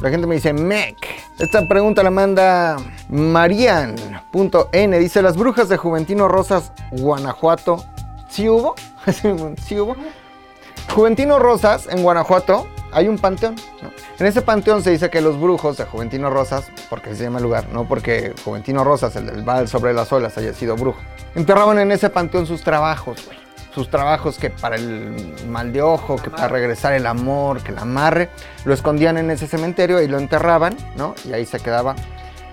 [0.02, 0.98] La gente me dice Mec.
[1.40, 2.78] Esta pregunta la manda
[3.10, 4.99] Marian.n.
[4.99, 7.84] Dice, las brujas de Juventino Rosas, Guanajuato.
[8.30, 8.76] ¿Sí hubo?
[9.66, 9.96] ¿Sí hubo?
[10.94, 13.56] Juventino Rosas, en Guanajuato, hay un panteón.
[14.20, 17.44] En ese panteón se dice que los brujos de Juventino Rosas, porque se llama el
[17.44, 21.00] lugar, no porque Juventino Rosas, el del Val sobre las olas, haya sido brujo,
[21.36, 23.38] enterraban en ese panteón sus trabajos, güey.
[23.74, 27.78] Sus trabajos que para el mal de ojo, que para regresar el amor, que el
[27.78, 28.30] amarre,
[28.66, 31.14] lo escondían en ese cementerio y lo enterraban, ¿no?
[31.26, 31.96] Y ahí se quedaba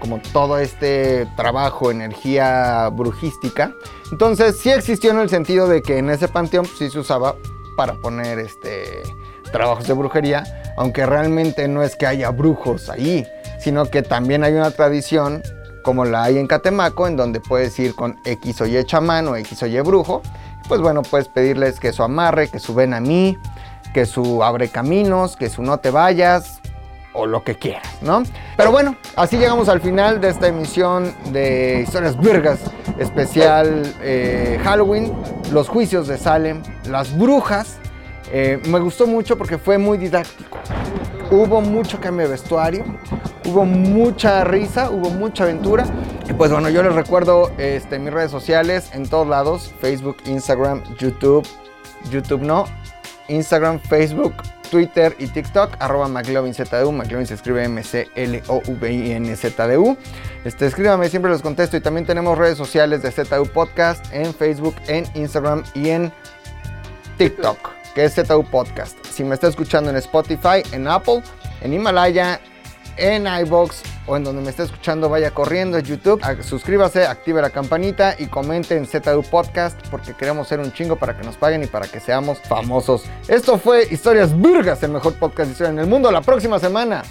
[0.05, 3.73] como todo este trabajo, energía brujística.
[4.13, 7.37] Entonces sí existió en el sentido de que en ese panteón pues, sí se usaba
[7.75, 9.03] para poner este
[9.51, 10.45] trabajos de brujería,
[10.77, 13.27] aunque realmente no es que haya brujos ahí,
[13.59, 15.43] sino que también hay una tradición
[15.83, 19.37] como la hay en Catemaco, en donde puedes ir con X o Y chamán o
[19.37, 20.21] X o Y brujo.
[20.69, 23.39] Pues bueno, puedes pedirles que su amarre, que su ven a mí,
[23.95, 26.61] que su abre caminos, que su no te vayas,
[27.15, 28.23] o lo que quieras, ¿no?
[28.57, 32.61] Pero bueno, así llegamos al final de esta emisión de Historias Virgas,
[32.99, 35.13] especial eh, Halloween,
[35.51, 37.79] los juicios de Salem, las brujas.
[38.33, 40.59] Eh, me gustó mucho porque fue muy didáctico.
[41.31, 42.85] Hubo mucho cambio de vestuario,
[43.47, 45.87] hubo mucha risa, hubo mucha aventura.
[46.29, 50.83] Y pues bueno, yo les recuerdo este, mis redes sociales en todos lados, Facebook, Instagram,
[50.97, 51.47] YouTube,
[52.11, 52.65] YouTube no,
[53.29, 54.35] Instagram, Facebook,
[54.71, 56.93] Twitter y TikTok, arroba McLovinZDU.
[56.93, 58.37] McLovin se escribe M-C-L-O-V-I-N-Z-D-U.
[60.45, 61.77] Este, escríbame, siempre los contesto.
[61.77, 66.13] Y también tenemos redes sociales de ZDU Podcast en Facebook, en Instagram y en
[67.19, 67.59] TikTok,
[67.95, 68.97] que es ZDU Podcast.
[69.07, 71.23] Si me está escuchando en Spotify, en Apple,
[71.61, 72.41] en Himalaya,
[72.97, 77.51] en iBox o en donde me esté escuchando, vaya corriendo a YouTube, suscríbase, active la
[77.51, 81.63] campanita y comente en ZDU Podcast porque queremos ser un chingo para que nos paguen
[81.63, 83.05] y para que seamos famosos.
[83.29, 86.11] Esto fue Historias Virgas, el mejor podcast de historia en el mundo.
[86.11, 87.03] La próxima semana,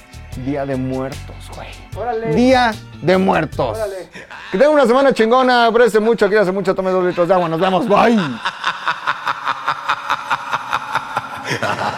[0.46, 1.70] Día de Muertos, güey.
[1.96, 2.34] Órale.
[2.34, 3.78] Día de Muertos.
[3.78, 4.10] Órale.
[4.52, 7.50] Que tengan una semana chingona, abrece mucho, hace mucho, tome dos litros de agua.
[7.50, 8.18] Nos vemos, bye.